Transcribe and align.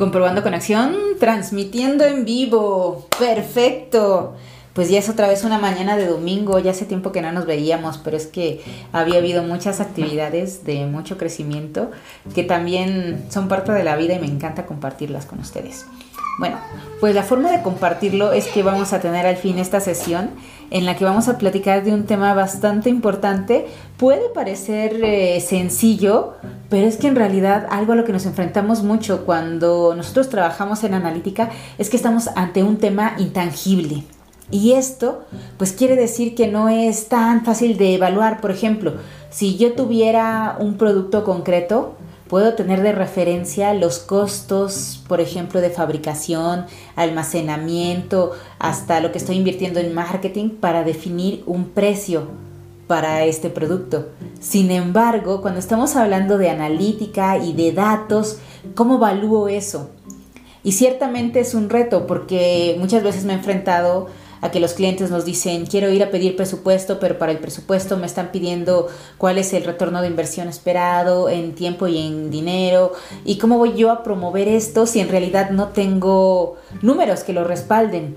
Comprobando 0.00 0.42
conexión, 0.42 0.96
transmitiendo 1.18 2.06
en 2.06 2.24
vivo. 2.24 3.06
Perfecto. 3.18 4.34
Pues 4.72 4.88
ya 4.88 4.98
es 4.98 5.10
otra 5.10 5.28
vez 5.28 5.44
una 5.44 5.58
mañana 5.58 5.98
de 5.98 6.06
domingo, 6.06 6.58
ya 6.58 6.70
hace 6.70 6.86
tiempo 6.86 7.12
que 7.12 7.20
no 7.20 7.32
nos 7.32 7.44
veíamos, 7.44 7.98
pero 7.98 8.16
es 8.16 8.26
que 8.26 8.62
había 8.92 9.18
habido 9.18 9.42
muchas 9.42 9.78
actividades 9.78 10.64
de 10.64 10.86
mucho 10.86 11.18
crecimiento 11.18 11.90
que 12.34 12.44
también 12.44 13.26
son 13.28 13.48
parte 13.48 13.72
de 13.72 13.84
la 13.84 13.94
vida 13.96 14.14
y 14.14 14.20
me 14.20 14.26
encanta 14.26 14.64
compartirlas 14.64 15.26
con 15.26 15.38
ustedes. 15.38 15.84
Bueno, 16.40 16.56
pues 17.00 17.14
la 17.14 17.22
forma 17.22 17.52
de 17.52 17.60
compartirlo 17.60 18.32
es 18.32 18.46
que 18.46 18.62
vamos 18.62 18.94
a 18.94 19.00
tener 19.00 19.26
al 19.26 19.36
fin 19.36 19.58
esta 19.58 19.78
sesión 19.78 20.30
en 20.70 20.86
la 20.86 20.96
que 20.96 21.04
vamos 21.04 21.28
a 21.28 21.36
platicar 21.36 21.84
de 21.84 21.92
un 21.92 22.06
tema 22.06 22.32
bastante 22.32 22.88
importante. 22.88 23.66
Puede 23.98 24.30
parecer 24.30 25.04
eh, 25.04 25.38
sencillo, 25.42 26.32
pero 26.70 26.86
es 26.86 26.96
que 26.96 27.08
en 27.08 27.16
realidad 27.16 27.66
algo 27.70 27.92
a 27.92 27.96
lo 27.96 28.06
que 28.06 28.14
nos 28.14 28.24
enfrentamos 28.24 28.82
mucho 28.82 29.26
cuando 29.26 29.94
nosotros 29.94 30.30
trabajamos 30.30 30.82
en 30.82 30.94
analítica 30.94 31.50
es 31.76 31.90
que 31.90 31.98
estamos 31.98 32.28
ante 32.34 32.62
un 32.62 32.78
tema 32.78 33.16
intangible. 33.18 34.04
Y 34.50 34.72
esto, 34.72 35.26
pues 35.58 35.72
quiere 35.72 35.94
decir 35.94 36.34
que 36.34 36.46
no 36.46 36.70
es 36.70 37.08
tan 37.08 37.44
fácil 37.44 37.76
de 37.76 37.96
evaluar. 37.96 38.40
Por 38.40 38.50
ejemplo, 38.50 38.94
si 39.28 39.58
yo 39.58 39.74
tuviera 39.74 40.56
un 40.58 40.78
producto 40.78 41.22
concreto, 41.22 41.96
Puedo 42.30 42.54
tener 42.54 42.80
de 42.80 42.92
referencia 42.92 43.74
los 43.74 43.98
costos, 43.98 45.02
por 45.08 45.20
ejemplo, 45.20 45.60
de 45.60 45.70
fabricación, 45.70 46.66
almacenamiento, 46.94 48.30
hasta 48.60 49.00
lo 49.00 49.10
que 49.10 49.18
estoy 49.18 49.36
invirtiendo 49.36 49.80
en 49.80 49.92
marketing 49.92 50.50
para 50.50 50.84
definir 50.84 51.42
un 51.46 51.70
precio 51.70 52.28
para 52.86 53.24
este 53.24 53.50
producto. 53.50 54.10
Sin 54.38 54.70
embargo, 54.70 55.42
cuando 55.42 55.58
estamos 55.58 55.96
hablando 55.96 56.38
de 56.38 56.50
analítica 56.50 57.36
y 57.36 57.52
de 57.52 57.72
datos, 57.72 58.38
¿cómo 58.76 58.94
evalúo 58.94 59.48
eso? 59.48 59.90
Y 60.62 60.70
ciertamente 60.70 61.40
es 61.40 61.54
un 61.54 61.68
reto 61.68 62.06
porque 62.06 62.76
muchas 62.78 63.02
veces 63.02 63.24
me 63.24 63.32
he 63.32 63.36
enfrentado 63.36 64.06
a 64.40 64.50
que 64.50 64.60
los 64.60 64.74
clientes 64.74 65.10
nos 65.10 65.24
dicen, 65.24 65.66
quiero 65.66 65.90
ir 65.90 66.02
a 66.02 66.10
pedir 66.10 66.36
presupuesto, 66.36 66.98
pero 66.98 67.18
para 67.18 67.32
el 67.32 67.38
presupuesto 67.38 67.96
me 67.96 68.06
están 68.06 68.30
pidiendo 68.32 68.88
cuál 69.18 69.38
es 69.38 69.52
el 69.52 69.64
retorno 69.64 70.00
de 70.00 70.08
inversión 70.08 70.48
esperado 70.48 71.28
en 71.28 71.54
tiempo 71.54 71.86
y 71.86 71.98
en 71.98 72.30
dinero, 72.30 72.92
y 73.24 73.38
cómo 73.38 73.58
voy 73.58 73.74
yo 73.74 73.90
a 73.90 74.02
promover 74.02 74.48
esto 74.48 74.86
si 74.86 75.00
en 75.00 75.08
realidad 75.08 75.50
no 75.50 75.68
tengo 75.68 76.56
números 76.82 77.24
que 77.24 77.32
lo 77.32 77.44
respalden. 77.44 78.16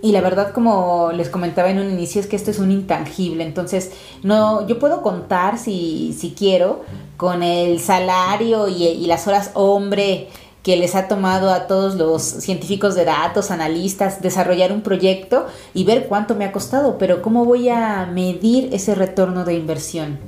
Y 0.00 0.12
la 0.12 0.20
verdad, 0.20 0.52
como 0.52 1.10
les 1.12 1.28
comentaba 1.28 1.70
en 1.70 1.80
un 1.80 1.90
inicio, 1.90 2.20
es 2.20 2.28
que 2.28 2.36
esto 2.36 2.52
es 2.52 2.60
un 2.60 2.70
intangible. 2.70 3.42
Entonces, 3.42 3.90
no, 4.22 4.64
yo 4.68 4.78
puedo 4.78 5.02
contar 5.02 5.58
si, 5.58 6.14
si 6.16 6.30
quiero 6.30 6.82
con 7.16 7.42
el 7.42 7.80
salario 7.80 8.68
y, 8.68 8.84
y 8.84 9.06
las 9.06 9.26
horas 9.26 9.50
hombre 9.54 10.28
que 10.62 10.76
les 10.76 10.94
ha 10.94 11.08
tomado 11.08 11.50
a 11.50 11.66
todos 11.66 11.94
los 11.94 12.22
científicos 12.22 12.94
de 12.94 13.04
datos, 13.04 13.50
analistas, 13.50 14.20
desarrollar 14.20 14.72
un 14.72 14.82
proyecto 14.82 15.46
y 15.74 15.84
ver 15.84 16.06
cuánto 16.08 16.34
me 16.34 16.44
ha 16.44 16.52
costado, 16.52 16.98
pero 16.98 17.22
¿cómo 17.22 17.44
voy 17.44 17.68
a 17.68 18.06
medir 18.06 18.70
ese 18.72 18.94
retorno 18.94 19.44
de 19.44 19.54
inversión? 19.54 20.18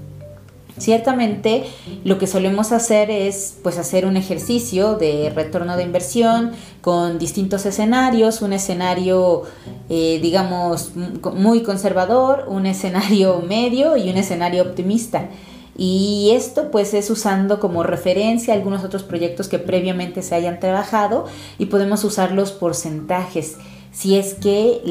Ciertamente 0.80 1.64
lo 2.04 2.16
que 2.16 2.26
solemos 2.26 2.72
hacer 2.72 3.10
es 3.10 3.58
pues 3.62 3.76
hacer 3.76 4.06
un 4.06 4.16
ejercicio 4.16 4.94
de 4.94 5.30
retorno 5.34 5.76
de 5.76 5.82
inversión 5.82 6.52
con 6.80 7.18
distintos 7.18 7.66
escenarios, 7.66 8.40
un 8.40 8.54
escenario 8.54 9.42
eh, 9.90 10.18
digamos 10.22 10.92
muy 11.34 11.62
conservador, 11.62 12.46
un 12.48 12.64
escenario 12.64 13.42
medio 13.46 13.96
y 13.96 14.08
un 14.08 14.16
escenario 14.16 14.62
optimista. 14.62 15.28
Y 15.82 16.32
esto 16.34 16.70
pues 16.70 16.92
es 16.92 17.08
usando 17.08 17.58
como 17.58 17.82
referencia 17.82 18.52
algunos 18.52 18.84
otros 18.84 19.02
proyectos 19.02 19.48
que 19.48 19.58
previamente 19.58 20.20
se 20.20 20.34
hayan 20.34 20.60
trabajado 20.60 21.24
y 21.56 21.66
podemos 21.66 22.04
usar 22.04 22.32
los 22.32 22.52
porcentajes 22.52 23.56
si 23.90 24.18
es 24.18 24.34
que 24.34 24.82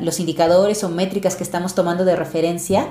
los 0.00 0.20
indicadores 0.20 0.84
o 0.84 0.88
métricas 0.88 1.36
que 1.36 1.44
estamos 1.44 1.74
tomando 1.74 2.06
de 2.06 2.16
referencia, 2.16 2.88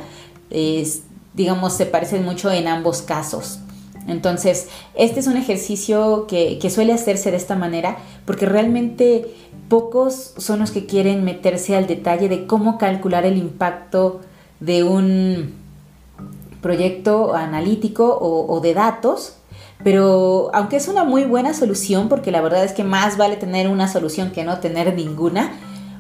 digamos, 1.34 1.74
se 1.74 1.88
parecen 1.88 2.24
mucho 2.24 2.52
en 2.52 2.68
ambos 2.68 3.02
casos. 3.02 3.58
Entonces, 4.08 4.68
este 4.94 5.20
es 5.20 5.26
un 5.26 5.36
ejercicio 5.36 6.28
que, 6.28 6.60
que, 6.60 6.70
suele 6.70 6.94
hacerse 6.94 7.32
de 7.32 7.38
esta 7.38 7.56
manera 7.56 7.98
porque 8.24 8.46
realmente 8.46 9.26
pocos 9.68 10.36
son 10.38 10.60
los 10.60 10.70
que 10.70 10.86
quieren 10.86 11.24
meterse 11.24 11.76
al 11.76 11.88
detalle 11.88 12.30
de 12.30 12.46
cómo 12.46 12.78
calcular 12.78 13.26
el 13.26 13.36
impacto 13.36 14.22
de 14.60 14.84
un 14.84 15.67
proyecto 16.62 17.36
analítico 17.36 18.18
o, 18.20 18.60
de 18.60 18.74
datos, 18.74 19.38
pero 19.84 20.50
aunque 20.54 20.78
es 20.78 20.88
una 20.88 21.04
muy 21.04 21.24
buena 21.24 21.54
solución, 21.54 22.10
porque 22.10 22.32
la 22.32 22.42
verdad 22.42 22.64
es 22.64 22.74
que 22.74 22.84
más 22.84 23.18
vale 23.18 23.36
tener 23.36 23.68
una 23.68 23.88
solución 23.88 24.32
que 24.32 24.44
no 24.44 24.60
tener 24.60 24.94
ninguna, 24.96 25.52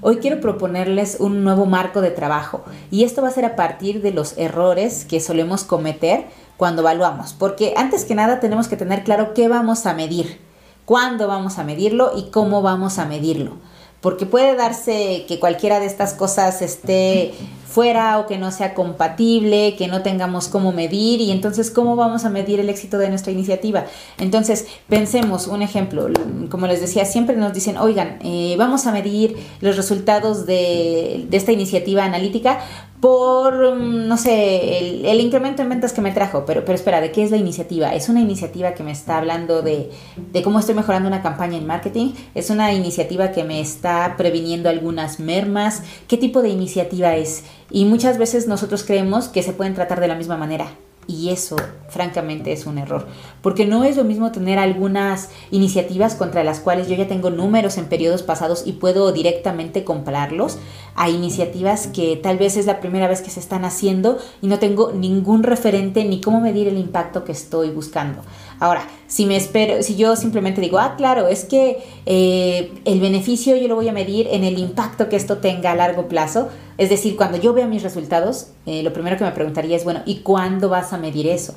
hoy 0.01 0.17
quiero 0.17 0.41
proponerles 0.41 1.17
un 1.19 1.43
nuevo 1.43 1.65
marco 1.65 2.01
de 2.01 2.11
trabajo. 2.11 2.63
Y 2.91 3.03
esto 3.03 3.21
va 3.21 3.27
a 3.27 3.31
ser 3.31 3.45
a 3.45 3.55
partir 3.55 4.01
de 4.01 4.11
los 4.11 4.37
errores 4.37 5.05
que 5.05 5.19
solemos 5.19 5.63
cometer 5.63 6.25
cuando 6.57 6.81
evaluamos, 6.81 7.33
porque 7.33 7.73
antes 7.77 8.03
que 8.03 8.15
nada 8.15 8.39
tenemos 8.39 8.67
que 8.67 8.77
tener 8.77 9.03
claro 9.03 9.33
qué 9.33 9.47
vamos 9.47 9.85
a 9.85 9.93
medir, 9.93 10.39
cuándo 10.85 11.27
vamos 11.27 11.59
a 11.59 11.63
medirlo 11.63 12.11
y 12.15 12.31
cómo 12.31 12.61
vamos 12.61 12.97
a 12.97 13.05
medirlo. 13.05 13.57
Porque 14.01 14.25
puede 14.25 14.55
darse 14.55 15.25
que 15.27 15.39
cualquiera 15.39 15.79
de 15.79 15.85
estas 15.85 16.13
cosas 16.13 16.61
esté 16.61 17.33
fuera 17.67 18.17
o 18.19 18.27
que 18.27 18.37
no 18.37 18.51
sea 18.51 18.73
compatible, 18.73 19.75
que 19.77 19.87
no 19.87 20.01
tengamos 20.01 20.47
cómo 20.47 20.71
medir 20.71 21.19
y 21.19 21.31
entonces 21.31 21.69
cómo 21.69 21.95
vamos 21.95 22.23
a 22.23 22.29
medir 22.29 22.59
el 22.59 22.69
éxito 22.69 22.97
de 22.97 23.09
nuestra 23.09 23.31
iniciativa. 23.31 23.85
Entonces, 24.17 24.67
pensemos 24.87 25.47
un 25.47 25.61
ejemplo, 25.61 26.07
como 26.49 26.67
les 26.67 26.79
decía, 26.79 27.05
siempre 27.05 27.35
nos 27.35 27.53
dicen, 27.53 27.77
oigan, 27.77 28.19
eh, 28.23 28.55
vamos 28.57 28.87
a 28.87 28.91
medir 28.91 29.35
los 29.59 29.75
resultados 29.75 30.45
de, 30.45 31.27
esta 31.31 31.51
iniciativa 31.51 32.05
analítica 32.05 32.59
por, 33.01 33.75
mm, 33.75 34.07
no 34.07 34.17
sé, 34.17 35.11
el, 35.11 35.19
incremento 35.19 35.61
en 35.61 35.69
ventas 35.69 35.93
que 35.93 36.01
me 36.01 36.11
trajo, 36.11 36.45
pero, 36.47 36.65
pero 36.65 36.73
espera, 36.73 36.99
¿de 36.99 37.11
qué 37.11 37.23
es 37.23 37.29
la 37.29 37.37
iniciativa? 37.37 37.93
¿Es 37.93 38.09
una 38.09 38.21
iniciativa 38.21 38.73
que 38.73 38.81
me 38.81 38.91
está 38.91 39.17
hablando 39.17 39.61
de, 39.61 39.91
de, 40.31 40.41
cómo 40.41 40.59
estoy 40.59 40.73
mejorando 40.73 41.07
una 41.07 41.21
campaña 41.21 41.57
en 41.57 41.67
marketing? 41.67 42.13
¿Es 42.33 42.49
una 42.49 42.73
iniciativa 42.73 43.31
que 43.31 43.43
me 43.43 43.59
está 43.59 44.15
previniendo 44.17 44.69
algunas 44.69 45.19
mermas? 45.19 45.83
¿Qué 46.07 46.17
tipo 46.17 46.41
de 46.41 46.49
iniciativa 46.49 47.15
es? 47.15 47.43
Y 47.69 47.85
muchas 47.85 48.17
veces 48.17 48.47
nosotros 48.47 48.83
creemos 48.83 49.27
que 49.27 49.43
se 49.43 49.53
pueden 49.53 49.75
tratar 49.75 49.99
de 49.99 50.07
la 50.07 50.15
misma 50.15 50.37
manera. 50.37 50.67
Y 51.09 51.29
eso, 51.29 51.55
francamente, 51.87 52.51
es 52.51 52.65
un 52.65 52.77
error. 52.77 53.07
Porque 53.41 53.65
no 53.65 53.85
es 53.85 53.95
lo 53.95 54.03
mismo 54.03 54.33
tener 54.33 54.59
algunas 54.59 55.29
iniciativas 55.51 56.15
contra 56.15 56.43
las 56.43 56.59
cuales 56.59 56.89
yo 56.89 56.95
ya 56.95 57.07
tengo 57.07 57.29
números 57.29 57.77
en 57.77 57.85
periodos 57.85 58.23
pasados 58.23 58.63
y 58.65 58.73
puedo 58.73 59.13
directamente 59.13 59.85
comprarlos, 59.85 60.57
a 60.95 61.09
iniciativas 61.09 61.87
que 61.87 62.17
tal 62.17 62.37
vez 62.37 62.57
es 62.57 62.65
la 62.65 62.81
primera 62.81 63.07
vez 63.07 63.21
que 63.21 63.29
se 63.29 63.39
están 63.39 63.63
haciendo 63.63 64.17
y 64.41 64.47
no 64.47 64.59
tengo 64.59 64.91
ningún 64.91 65.43
referente 65.43 66.03
ni 66.03 66.19
cómo 66.19 66.41
medir 66.41 66.67
el 66.67 66.77
impacto 66.77 67.23
que 67.23 67.31
estoy 67.31 67.69
buscando. 67.69 68.21
Ahora, 68.59 68.87
si 69.07 69.25
me 69.25 69.35
espero, 69.35 69.83
si 69.83 69.95
yo 69.95 70.15
simplemente 70.15 70.61
digo, 70.61 70.79
ah, 70.79 70.95
claro, 70.97 71.27
es 71.27 71.45
que 71.45 71.77
eh, 72.05 72.71
el 72.85 72.99
beneficio 72.99 73.55
yo 73.55 73.67
lo 73.67 73.75
voy 73.75 73.87
a 73.87 73.93
medir 73.93 74.27
en 74.31 74.43
el 74.43 74.57
impacto 74.57 75.09
que 75.09 75.15
esto 75.15 75.37
tenga 75.37 75.71
a 75.71 75.75
largo 75.75 76.07
plazo, 76.07 76.49
es 76.77 76.89
decir, 76.89 77.15
cuando 77.15 77.37
yo 77.37 77.53
vea 77.53 77.67
mis 77.67 77.83
resultados, 77.83 78.47
eh, 78.65 78.83
lo 78.83 78.93
primero 78.93 79.17
que 79.17 79.23
me 79.23 79.31
preguntaría 79.31 79.75
es, 79.75 79.83
bueno, 79.83 80.01
¿y 80.05 80.17
cuándo 80.17 80.69
vas 80.69 80.93
a 80.93 80.97
medir 80.97 81.27
eso? 81.27 81.53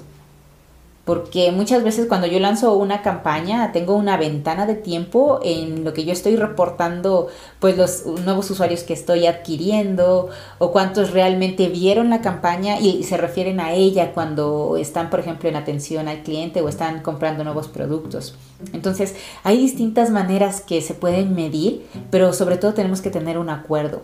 Porque 1.05 1.51
muchas 1.51 1.83
veces 1.83 2.07
cuando 2.07 2.27
yo 2.27 2.39
lanzo 2.39 2.75
una 2.75 3.03
campaña 3.03 3.73
tengo 3.73 3.95
una 3.97 4.17
ventana 4.17 4.67
de 4.67 4.75
tiempo 4.75 5.41
en 5.43 5.83
lo 5.83 5.93
que 5.93 6.05
yo 6.05 6.13
estoy 6.13 6.37
reportando 6.37 7.29
pues 7.59 7.77
los 7.77 8.05
nuevos 8.25 8.51
usuarios 8.51 8.83
que 8.83 8.93
estoy 8.93 9.27
adquiriendo 9.27 10.29
o 10.59 10.73
cuántos 10.73 11.11
realmente 11.13 11.69
vieron 11.69 12.11
la 12.11 12.21
campaña 12.21 12.79
y 12.79 13.03
se 13.05 13.17
refieren 13.17 13.61
a 13.61 13.73
ella 13.73 14.13
cuando 14.13 14.77
están 14.77 15.11
por 15.11 15.21
ejemplo 15.21 15.49
en 15.49 15.57
atención 15.57 16.07
al 16.07 16.23
cliente 16.23 16.61
o 16.61 16.69
están 16.69 17.01
comprando 17.01 17.45
nuevos 17.45 17.69
productos. 17.69 18.35
Entonces 18.73 19.17
hay 19.43 19.57
distintas 19.57 20.11
maneras 20.11 20.61
que 20.61 20.83
se 20.83 20.95
pueden 20.95 21.35
medir, 21.35 21.87
pero 22.11 22.33
sobre 22.33 22.59
todo 22.59 22.75
tenemos 22.75 23.01
que 23.01 23.11
tener 23.11 23.39
un 23.39 23.49
acuerdo. 23.49 24.03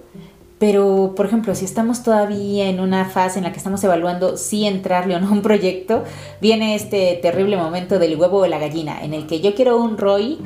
Pero, 0.58 1.12
por 1.14 1.26
ejemplo, 1.26 1.54
si 1.54 1.66
estamos 1.66 2.02
todavía 2.02 2.68
en 2.68 2.80
una 2.80 3.04
fase 3.04 3.38
en 3.38 3.44
la 3.44 3.52
que 3.52 3.58
estamos 3.58 3.84
evaluando 3.84 4.38
si 4.38 4.66
entrarle 4.66 5.14
o 5.14 5.20
no 5.20 5.28
a 5.28 5.32
un 5.32 5.42
proyecto, 5.42 6.04
viene 6.40 6.74
este 6.74 7.18
terrible 7.20 7.58
momento 7.58 7.98
del 7.98 8.16
huevo 8.16 8.38
o 8.38 8.46
la 8.46 8.58
gallina, 8.58 9.04
en 9.04 9.12
el 9.12 9.26
que 9.26 9.40
yo 9.40 9.54
quiero 9.54 9.76
un 9.76 9.98
ROI 9.98 10.38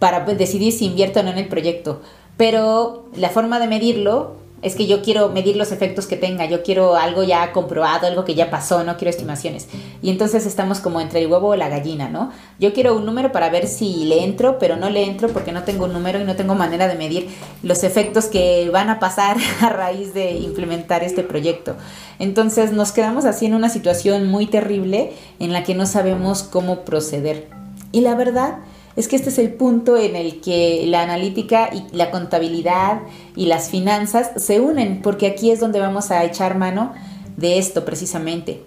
para 0.00 0.24
decidir 0.24 0.72
si 0.72 0.86
invierto 0.86 1.20
o 1.20 1.22
no 1.22 1.30
en 1.30 1.38
el 1.38 1.46
proyecto. 1.46 2.00
Pero 2.36 3.04
la 3.14 3.28
forma 3.28 3.60
de 3.60 3.68
medirlo 3.68 4.41
es 4.62 4.76
que 4.76 4.86
yo 4.86 5.02
quiero 5.02 5.28
medir 5.28 5.56
los 5.56 5.72
efectos 5.72 6.06
que 6.06 6.16
tenga, 6.16 6.46
yo 6.46 6.62
quiero 6.62 6.94
algo 6.94 7.24
ya 7.24 7.52
comprobado, 7.52 8.06
algo 8.06 8.24
que 8.24 8.36
ya 8.36 8.48
pasó, 8.48 8.84
no 8.84 8.96
quiero 8.96 9.10
estimaciones. 9.10 9.66
Y 10.02 10.10
entonces 10.10 10.46
estamos 10.46 10.78
como 10.78 11.00
entre 11.00 11.20
el 11.20 11.26
huevo 11.26 11.48
o 11.48 11.56
la 11.56 11.68
gallina, 11.68 12.08
¿no? 12.08 12.30
Yo 12.60 12.72
quiero 12.72 12.96
un 12.96 13.04
número 13.04 13.32
para 13.32 13.50
ver 13.50 13.66
si 13.66 14.04
le 14.04 14.22
entro, 14.22 14.58
pero 14.60 14.76
no 14.76 14.88
le 14.88 15.04
entro 15.04 15.28
porque 15.28 15.50
no 15.50 15.64
tengo 15.64 15.86
un 15.86 15.92
número 15.92 16.20
y 16.20 16.24
no 16.24 16.36
tengo 16.36 16.54
manera 16.54 16.86
de 16.86 16.94
medir 16.94 17.28
los 17.64 17.82
efectos 17.82 18.26
que 18.26 18.70
van 18.70 18.88
a 18.88 19.00
pasar 19.00 19.36
a 19.60 19.68
raíz 19.68 20.14
de 20.14 20.30
implementar 20.32 21.02
este 21.02 21.24
proyecto. 21.24 21.74
Entonces 22.20 22.70
nos 22.70 22.92
quedamos 22.92 23.24
así 23.24 23.46
en 23.46 23.54
una 23.54 23.68
situación 23.68 24.28
muy 24.28 24.46
terrible 24.46 25.12
en 25.40 25.52
la 25.52 25.64
que 25.64 25.74
no 25.74 25.86
sabemos 25.86 26.44
cómo 26.44 26.84
proceder. 26.84 27.48
Y 27.90 28.02
la 28.02 28.14
verdad 28.14 28.58
es 28.96 29.08
que 29.08 29.16
este 29.16 29.30
es 29.30 29.38
el 29.38 29.52
punto 29.52 29.96
en 29.96 30.16
el 30.16 30.40
que 30.40 30.84
la 30.86 31.02
analítica 31.02 31.70
y 31.72 31.94
la 31.94 32.10
contabilidad 32.10 33.00
y 33.36 33.46
las 33.46 33.70
finanzas 33.70 34.30
se 34.36 34.60
unen, 34.60 35.00
porque 35.02 35.26
aquí 35.26 35.50
es 35.50 35.60
donde 35.60 35.80
vamos 35.80 36.10
a 36.10 36.24
echar 36.24 36.56
mano 36.56 36.92
de 37.36 37.58
esto 37.58 37.84
precisamente. 37.84 38.64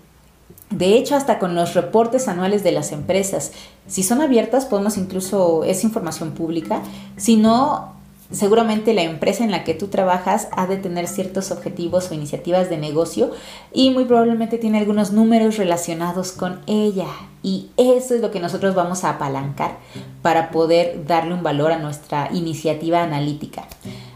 De 0.72 0.98
hecho, 0.98 1.16
hasta 1.16 1.40
con 1.40 1.56
los 1.56 1.76
reportes 1.76 2.28
anuales 2.28 2.64
de 2.64 2.72
las 2.72 2.92
empresas, 2.92 3.52
si 3.88 4.04
son 4.04 4.22
abiertas, 4.22 4.66
podemos 4.66 4.98
incluso, 4.98 5.64
es 5.64 5.84
información 5.84 6.32
pública, 6.32 6.82
si 7.18 7.38
no, 7.38 7.95
seguramente 8.32 8.94
la 8.94 9.04
empresa 9.04 9.44
en 9.44 9.52
la 9.52 9.64
que 9.64 9.74
tú 9.74 9.88
trabajas 9.88 10.48
ha 10.52 10.66
de 10.68 10.78
tener 10.78 11.08
ciertos 11.08 11.52
objetivos 11.52 12.10
o 12.10 12.14
iniciativas 12.14 12.70
de 12.70 12.78
negocio 12.78 13.32
y 13.74 13.92
muy 13.92 14.06
probablemente 14.06 14.58
tiene 14.58 14.80
algunos 14.80 15.12
números 15.12 15.58
relacionados 15.58 16.32
con 16.32 16.62
ella. 16.68 17.08
Y 17.44 17.70
eso 17.78 18.16
es 18.16 18.22
lo 18.22 18.32
que 18.32 18.40
nosotros 18.40 18.74
vamos 18.74 19.04
a 19.04 19.12
apalancar 19.12 19.78
para 20.22 20.50
poder 20.50 21.06
darle 21.06 21.34
un 21.34 21.44
valor 21.44 21.72
a 21.72 21.80
nuestra 21.80 22.30
iniciativa 22.34 23.04
analítica. 23.04 23.68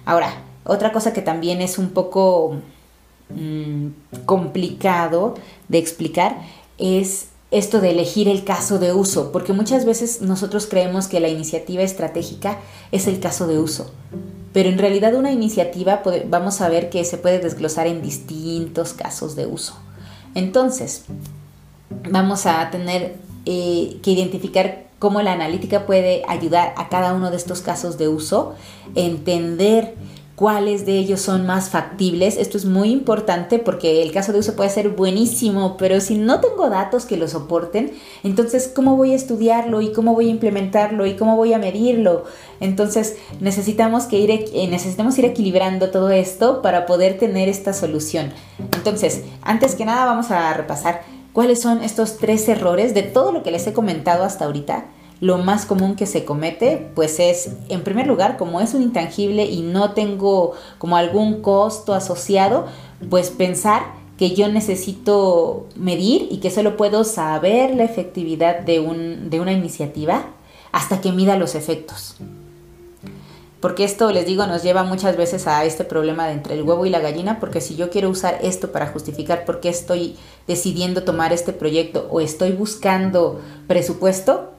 Ahora, 0.05 0.33
otra 0.63 0.91
cosa 0.91 1.13
que 1.13 1.21
también 1.21 1.61
es 1.61 1.77
un 1.77 1.89
poco 1.89 2.55
mm, 3.29 3.87
complicado 4.25 5.35
de 5.67 5.77
explicar 5.77 6.37
es 6.79 7.28
esto 7.51 7.81
de 7.81 7.91
elegir 7.91 8.27
el 8.27 8.43
caso 8.43 8.77
de 8.79 8.93
uso, 8.93 9.31
porque 9.31 9.53
muchas 9.53 9.85
veces 9.85 10.21
nosotros 10.21 10.67
creemos 10.67 11.07
que 11.07 11.19
la 11.19 11.29
iniciativa 11.29 11.81
estratégica 11.81 12.59
es 12.91 13.07
el 13.07 13.19
caso 13.19 13.47
de 13.47 13.59
uso, 13.59 13.91
pero 14.53 14.69
en 14.69 14.77
realidad 14.77 15.15
una 15.15 15.31
iniciativa 15.31 16.03
vamos 16.27 16.61
a 16.61 16.69
ver 16.69 16.89
que 16.89 17.03
se 17.05 17.17
puede 17.17 17.39
desglosar 17.39 17.87
en 17.87 18.01
distintos 18.01 18.93
casos 18.93 19.35
de 19.35 19.45
uso. 19.47 19.75
Entonces, 20.35 21.05
vamos 22.09 22.45
a 22.45 22.69
tener 22.69 23.15
eh, 23.45 23.97
que 24.03 24.11
identificar 24.11 24.85
cómo 24.99 25.21
la 25.21 25.33
analítica 25.33 25.85
puede 25.85 26.23
ayudar 26.27 26.73
a 26.77 26.89
cada 26.89 27.13
uno 27.13 27.31
de 27.31 27.37
estos 27.37 27.61
casos 27.61 27.97
de 27.97 28.09
uso, 28.09 28.53
entender 28.95 29.95
cuáles 30.39 30.85
de 30.85 30.97
ellos 30.97 31.19
son 31.19 31.45
más 31.45 31.69
factibles. 31.69 32.37
Esto 32.37 32.55
es 32.55 32.63
muy 32.63 32.91
importante 32.91 33.59
porque 33.59 34.01
el 34.01 34.13
caso 34.13 34.31
de 34.31 34.39
uso 34.39 34.55
puede 34.55 34.69
ser 34.69 34.87
buenísimo, 34.87 35.75
pero 35.75 35.99
si 35.99 36.15
no 36.15 36.39
tengo 36.39 36.69
datos 36.69 37.03
que 37.05 37.17
lo 37.17 37.27
soporten, 37.27 37.91
entonces 38.23 38.71
¿cómo 38.73 38.95
voy 38.95 39.11
a 39.11 39.17
estudiarlo 39.17 39.81
y 39.81 39.91
cómo 39.91 40.13
voy 40.13 40.29
a 40.29 40.31
implementarlo 40.31 41.05
y 41.05 41.17
cómo 41.17 41.35
voy 41.35 41.51
a 41.51 41.59
medirlo? 41.59 42.23
Entonces 42.61 43.17
necesitamos, 43.41 44.05
que 44.05 44.17
ir, 44.17 44.69
necesitamos 44.69 45.17
ir 45.19 45.25
equilibrando 45.25 45.91
todo 45.91 46.09
esto 46.09 46.61
para 46.61 46.85
poder 46.85 47.17
tener 47.17 47.49
esta 47.49 47.73
solución. 47.73 48.31
Entonces, 48.77 49.23
antes 49.41 49.75
que 49.75 49.83
nada 49.83 50.05
vamos 50.05 50.31
a 50.31 50.53
repasar 50.53 51.01
cuáles 51.33 51.61
son 51.61 51.83
estos 51.83 52.15
tres 52.15 52.47
errores 52.47 52.93
de 52.93 53.03
todo 53.03 53.33
lo 53.33 53.43
que 53.43 53.51
les 53.51 53.67
he 53.67 53.73
comentado 53.73 54.23
hasta 54.23 54.45
ahorita 54.45 54.85
lo 55.21 55.37
más 55.37 55.65
común 55.65 55.95
que 55.95 56.05
se 56.05 56.23
comete, 56.23 56.89
pues 56.95 57.19
es, 57.19 57.49
en 57.67 57.83
primer 57.83 58.07
lugar, 58.07 58.37
como 58.37 58.61
es 58.61 58.73
un 58.73 58.81
intangible 58.81 59.45
y 59.45 59.61
no 59.61 59.91
tengo 59.91 60.53
como 60.77 60.95
algún 60.95 61.41
costo 61.41 61.93
asociado, 61.93 62.67
pues 63.09 63.29
pensar 63.29 63.83
que 64.17 64.31
yo 64.31 64.49
necesito 64.49 65.67
medir 65.75 66.27
y 66.29 66.37
que 66.37 66.51
solo 66.51 66.77
puedo 66.77 67.03
saber 67.03 67.75
la 67.75 67.83
efectividad 67.83 68.59
de, 68.59 68.79
un, 68.79 69.29
de 69.29 69.39
una 69.39 69.53
iniciativa 69.53 70.25
hasta 70.71 71.01
que 71.01 71.11
mida 71.11 71.37
los 71.37 71.55
efectos. 71.55 72.15
Porque 73.61 73.83
esto, 73.83 74.11
les 74.11 74.25
digo, 74.25 74.47
nos 74.47 74.63
lleva 74.63 74.83
muchas 74.83 75.17
veces 75.17 75.45
a 75.47 75.65
este 75.65 75.83
problema 75.83 76.27
de 76.27 76.33
entre 76.33 76.53
el 76.53 76.63
huevo 76.63 76.85
y 76.85 76.89
la 76.89 76.99
gallina, 76.99 77.41
porque 77.41 77.59
si 77.59 77.75
yo 77.75 77.89
quiero 77.89 78.09
usar 78.09 78.39
esto 78.41 78.71
para 78.71 78.87
justificar 78.87 79.43
por 79.43 79.59
qué 79.59 79.67
estoy 79.67 80.15
decidiendo 80.47 81.03
tomar 81.03 81.33
este 81.33 81.51
proyecto 81.51 82.07
o 82.09 82.21
estoy 82.21 82.53
buscando 82.53 83.41
presupuesto, 83.67 84.51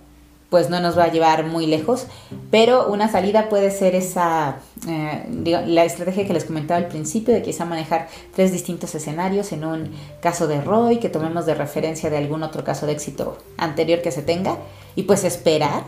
pues 0.51 0.69
no 0.69 0.81
nos 0.81 0.99
va 0.99 1.05
a 1.05 1.13
llevar 1.13 1.47
muy 1.47 1.67
lejos, 1.67 2.07
pero 2.51 2.89
una 2.89 3.09
salida 3.09 3.49
puede 3.49 3.71
ser 3.71 3.95
esa, 3.95 4.57
eh, 4.89 5.25
la 5.67 5.85
estrategia 5.85 6.27
que 6.27 6.33
les 6.33 6.45
comentaba 6.45 6.79
al 6.79 6.89
principio, 6.89 7.33
de 7.33 7.41
quizá 7.41 7.65
manejar 7.65 8.09
tres 8.35 8.53
distintos 8.53 8.95
escenarios 8.97 9.53
en 9.53 9.65
un 9.65 9.93
caso 10.21 10.49
de 10.49 10.61
ROI, 10.61 10.99
que 10.99 11.09
tomemos 11.09 11.47
de 11.47 11.55
referencia 11.55 12.11
de 12.11 12.19
algún 12.19 12.43
otro 12.43 12.65
caso 12.65 12.87
de 12.87 12.93
éxito 12.93 13.39
anterior 13.57 14.03
que 14.03 14.11
se 14.11 14.23
tenga, 14.23 14.59
y 14.97 15.05
pues 15.05 15.23
esperar 15.23 15.85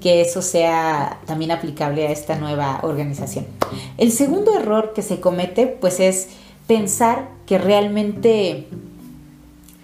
que 0.00 0.20
eso 0.20 0.42
sea 0.42 1.20
también 1.26 1.50
aplicable 1.50 2.06
a 2.06 2.10
esta 2.10 2.36
nueva 2.36 2.80
organización. 2.82 3.46
El 3.96 4.12
segundo 4.12 4.54
error 4.54 4.92
que 4.94 5.02
se 5.02 5.20
comete, 5.20 5.66
pues 5.66 6.00
es 6.00 6.28
pensar 6.66 7.28
que 7.46 7.56
realmente 7.58 8.66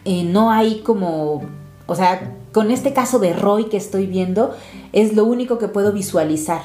eh, 0.05 0.23
no 0.25 0.51
hay 0.51 0.81
como, 0.81 1.43
o 1.87 1.95
sea, 1.95 2.35
con 2.59 2.73
este 2.73 2.93
caso 2.93 3.21
de 3.21 3.35
Roy 3.35 3.67
que 3.67 3.77
estoy 3.77 4.09
viendo, 4.09 4.53
es 4.93 5.15
lo 5.15 5.25
único 5.25 5.59
que 5.59 5.69
puedo 5.69 5.93
visualizar. 5.93 6.63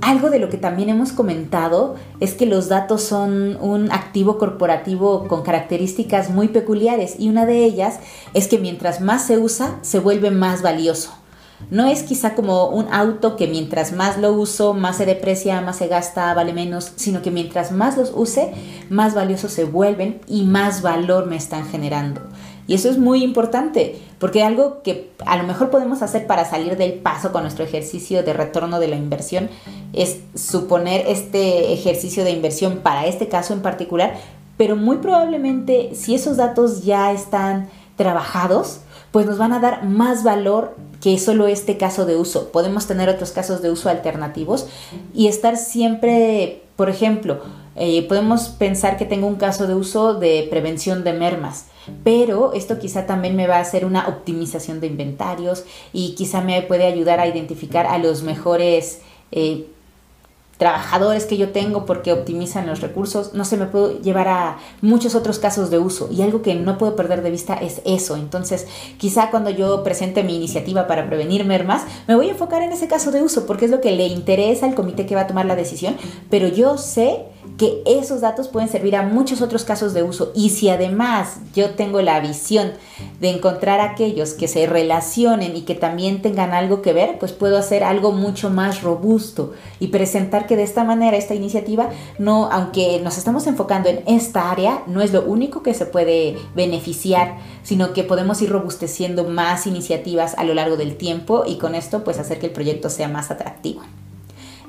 Algo 0.00 0.28
de 0.28 0.40
lo 0.40 0.48
que 0.48 0.56
también 0.56 0.88
hemos 0.88 1.12
comentado 1.12 1.94
es 2.18 2.34
que 2.34 2.46
los 2.46 2.68
datos 2.68 3.02
son 3.02 3.56
un 3.60 3.92
activo 3.92 4.38
corporativo 4.38 5.28
con 5.28 5.44
características 5.44 6.30
muy 6.30 6.48
peculiares 6.48 7.14
y 7.16 7.28
una 7.28 7.46
de 7.46 7.64
ellas 7.64 8.00
es 8.34 8.48
que 8.48 8.58
mientras 8.58 9.00
más 9.00 9.24
se 9.24 9.38
usa, 9.38 9.78
se 9.82 10.00
vuelve 10.00 10.32
más 10.32 10.62
valioso. 10.62 11.12
No 11.70 11.86
es 11.86 12.02
quizá 12.02 12.34
como 12.34 12.68
un 12.68 12.92
auto 12.92 13.36
que 13.36 13.46
mientras 13.46 13.92
más 13.92 14.18
lo 14.18 14.32
uso, 14.32 14.74
más 14.74 14.96
se 14.96 15.06
deprecia, 15.06 15.60
más 15.60 15.76
se 15.76 15.86
gasta, 15.88 16.34
vale 16.34 16.52
menos, 16.52 16.92
sino 16.96 17.22
que 17.22 17.30
mientras 17.30 17.70
más 17.70 17.96
los 17.96 18.12
use, 18.14 18.52
más 18.88 19.14
valiosos 19.14 19.52
se 19.52 19.64
vuelven 19.64 20.20
y 20.26 20.42
más 20.42 20.82
valor 20.82 21.26
me 21.26 21.36
están 21.36 21.66
generando. 21.66 22.20
Y 22.66 22.74
eso 22.74 22.88
es 22.88 22.98
muy 22.98 23.24
importante, 23.24 24.00
porque 24.20 24.44
algo 24.44 24.82
que 24.82 25.10
a 25.26 25.36
lo 25.36 25.42
mejor 25.42 25.70
podemos 25.70 26.02
hacer 26.02 26.28
para 26.28 26.44
salir 26.44 26.76
del 26.76 26.94
paso 26.94 27.32
con 27.32 27.42
nuestro 27.42 27.64
ejercicio 27.64 28.22
de 28.22 28.32
retorno 28.32 28.78
de 28.78 28.86
la 28.86 28.96
inversión 28.96 29.50
es 29.92 30.20
suponer 30.36 31.04
este 31.08 31.72
ejercicio 31.72 32.22
de 32.22 32.30
inversión 32.30 32.78
para 32.78 33.06
este 33.06 33.26
caso 33.26 33.54
en 33.54 33.62
particular, 33.62 34.14
pero 34.56 34.76
muy 34.76 34.98
probablemente 34.98 35.96
si 35.96 36.14
esos 36.14 36.36
datos 36.36 36.84
ya 36.84 37.10
están 37.10 37.68
trabajados, 37.96 38.82
pues 39.12 39.26
nos 39.26 39.38
van 39.38 39.52
a 39.52 39.60
dar 39.60 39.84
más 39.84 40.22
valor 40.22 40.76
que 41.00 41.18
solo 41.18 41.46
este 41.46 41.76
caso 41.76 42.06
de 42.06 42.16
uso. 42.16 42.50
Podemos 42.52 42.86
tener 42.86 43.08
otros 43.08 43.32
casos 43.32 43.62
de 43.62 43.70
uso 43.70 43.88
alternativos 43.88 44.66
y 45.14 45.28
estar 45.28 45.56
siempre, 45.56 46.62
por 46.76 46.88
ejemplo, 46.90 47.40
eh, 47.76 48.06
podemos 48.08 48.48
pensar 48.48 48.96
que 48.96 49.06
tengo 49.06 49.26
un 49.26 49.36
caso 49.36 49.66
de 49.66 49.74
uso 49.74 50.14
de 50.14 50.46
prevención 50.50 51.02
de 51.04 51.12
mermas, 51.12 51.66
pero 52.04 52.52
esto 52.52 52.78
quizá 52.78 53.06
también 53.06 53.36
me 53.36 53.46
va 53.46 53.56
a 53.56 53.60
hacer 53.60 53.84
una 53.84 54.08
optimización 54.08 54.80
de 54.80 54.88
inventarios 54.88 55.64
y 55.92 56.14
quizá 56.14 56.40
me 56.42 56.60
puede 56.62 56.84
ayudar 56.84 57.20
a 57.20 57.26
identificar 57.26 57.86
a 57.86 57.98
los 57.98 58.22
mejores 58.22 59.00
eh, 59.32 59.66
trabajadores 60.60 61.24
que 61.24 61.38
yo 61.38 61.52
tengo 61.52 61.86
porque 61.86 62.12
optimizan 62.12 62.66
los 62.66 62.82
recursos, 62.82 63.32
no 63.32 63.46
se 63.46 63.56
me 63.56 63.64
puedo 63.64 63.98
llevar 64.02 64.28
a 64.28 64.58
muchos 64.82 65.14
otros 65.14 65.38
casos 65.38 65.70
de 65.70 65.78
uso 65.78 66.10
y 66.12 66.20
algo 66.20 66.42
que 66.42 66.54
no 66.54 66.76
puedo 66.76 66.96
perder 66.96 67.22
de 67.22 67.30
vista 67.30 67.54
es 67.54 67.80
eso. 67.86 68.14
Entonces, 68.14 68.66
quizá 68.98 69.30
cuando 69.30 69.48
yo 69.48 69.82
presente 69.82 70.22
mi 70.22 70.36
iniciativa 70.36 70.86
para 70.86 71.06
prevenir 71.06 71.46
mermas, 71.46 71.84
me 72.06 72.14
voy 72.14 72.28
a 72.28 72.32
enfocar 72.32 72.60
en 72.60 72.72
ese 72.72 72.88
caso 72.88 73.10
de 73.10 73.22
uso 73.22 73.46
porque 73.46 73.64
es 73.64 73.70
lo 73.70 73.80
que 73.80 73.92
le 73.92 74.06
interesa 74.08 74.66
al 74.66 74.74
comité 74.74 75.06
que 75.06 75.14
va 75.14 75.22
a 75.22 75.26
tomar 75.26 75.46
la 75.46 75.56
decisión, 75.56 75.96
pero 76.28 76.46
yo 76.46 76.76
sé 76.76 77.24
que 77.56 77.82
esos 77.86 78.20
datos 78.20 78.48
pueden 78.48 78.68
servir 78.68 78.96
a 78.96 79.02
muchos 79.02 79.42
otros 79.42 79.64
casos 79.64 79.92
de 79.94 80.02
uso 80.02 80.32
y 80.34 80.50
si 80.50 80.70
además 80.70 81.38
yo 81.54 81.70
tengo 81.70 82.00
la 82.02 82.20
visión 82.20 82.72
de 83.20 83.30
encontrar 83.30 83.80
aquellos 83.80 84.32
que 84.32 84.48
se 84.48 84.66
relacionen 84.66 85.56
y 85.56 85.62
que 85.62 85.74
también 85.74 86.22
tengan 86.22 86.52
algo 86.52 86.80
que 86.82 86.92
ver, 86.92 87.18
pues 87.18 87.32
puedo 87.32 87.58
hacer 87.58 87.84
algo 87.84 88.12
mucho 88.12 88.50
más 88.50 88.82
robusto 88.82 89.52
y 89.78 89.88
presentar 89.88 90.46
que 90.46 90.56
de 90.56 90.62
esta 90.62 90.84
manera 90.84 91.16
esta 91.16 91.34
iniciativa 91.34 91.90
no, 92.18 92.50
aunque 92.50 93.00
nos 93.02 93.18
estamos 93.18 93.46
enfocando 93.46 93.88
en 93.88 94.02
esta 94.06 94.50
área, 94.50 94.82
no 94.86 95.02
es 95.02 95.12
lo 95.12 95.22
único 95.22 95.62
que 95.62 95.74
se 95.74 95.86
puede 95.86 96.36
beneficiar, 96.54 97.38
sino 97.62 97.92
que 97.92 98.04
podemos 98.04 98.40
ir 98.42 98.50
robusteciendo 98.50 99.24
más 99.24 99.66
iniciativas 99.66 100.34
a 100.38 100.44
lo 100.44 100.54
largo 100.54 100.76
del 100.76 100.96
tiempo 100.96 101.44
y 101.46 101.58
con 101.58 101.74
esto 101.74 102.04
pues 102.04 102.18
hacer 102.18 102.38
que 102.38 102.46
el 102.46 102.52
proyecto 102.52 102.90
sea 102.90 103.08
más 103.08 103.30
atractivo. 103.30 103.82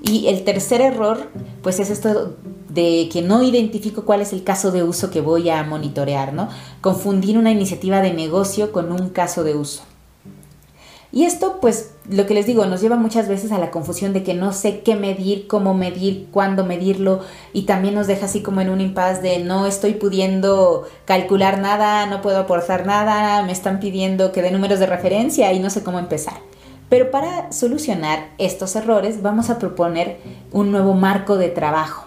Y 0.01 0.27
el 0.27 0.43
tercer 0.43 0.81
error, 0.81 1.29
pues 1.61 1.79
es 1.79 1.89
esto 1.89 2.35
de 2.69 3.09
que 3.11 3.21
no 3.21 3.43
identifico 3.43 4.03
cuál 4.03 4.21
es 4.21 4.33
el 4.33 4.43
caso 4.43 4.71
de 4.71 4.83
uso 4.83 5.11
que 5.11 5.21
voy 5.21 5.49
a 5.49 5.63
monitorear, 5.63 6.33
¿no? 6.33 6.49
Confundir 6.81 7.37
una 7.37 7.51
iniciativa 7.51 8.01
de 8.01 8.13
negocio 8.13 8.71
con 8.71 8.91
un 8.91 9.09
caso 9.09 9.43
de 9.43 9.55
uso. 9.55 9.83
Y 11.13 11.25
esto, 11.25 11.57
pues, 11.59 11.91
lo 12.09 12.25
que 12.25 12.33
les 12.33 12.45
digo, 12.45 12.65
nos 12.65 12.79
lleva 12.79 12.95
muchas 12.95 13.27
veces 13.27 13.51
a 13.51 13.57
la 13.57 13.69
confusión 13.69 14.13
de 14.13 14.23
que 14.23 14.33
no 14.33 14.53
sé 14.53 14.79
qué 14.79 14.95
medir, 14.95 15.45
cómo 15.45 15.73
medir, 15.73 16.29
cuándo 16.31 16.63
medirlo, 16.63 17.19
y 17.51 17.63
también 17.63 17.95
nos 17.95 18.07
deja 18.07 18.27
así 18.27 18.41
como 18.41 18.61
en 18.61 18.69
un 18.69 18.79
impasse 18.79 19.21
de 19.21 19.39
no 19.39 19.65
estoy 19.65 19.95
pudiendo 19.95 20.87
calcular 21.03 21.59
nada, 21.59 22.05
no 22.05 22.21
puedo 22.21 22.37
aportar 22.37 22.85
nada, 22.85 23.43
me 23.43 23.51
están 23.51 23.81
pidiendo 23.81 24.31
que 24.31 24.41
dé 24.41 24.51
números 24.51 24.79
de 24.79 24.85
referencia 24.85 25.51
y 25.51 25.59
no 25.59 25.69
sé 25.69 25.83
cómo 25.83 25.99
empezar. 25.99 26.39
Pero 26.91 27.09
para 27.09 27.53
solucionar 27.53 28.31
estos 28.37 28.75
errores 28.75 29.21
vamos 29.21 29.49
a 29.49 29.59
proponer 29.59 30.17
un 30.51 30.71
nuevo 30.71 30.93
marco 30.93 31.37
de 31.37 31.47
trabajo. 31.47 32.05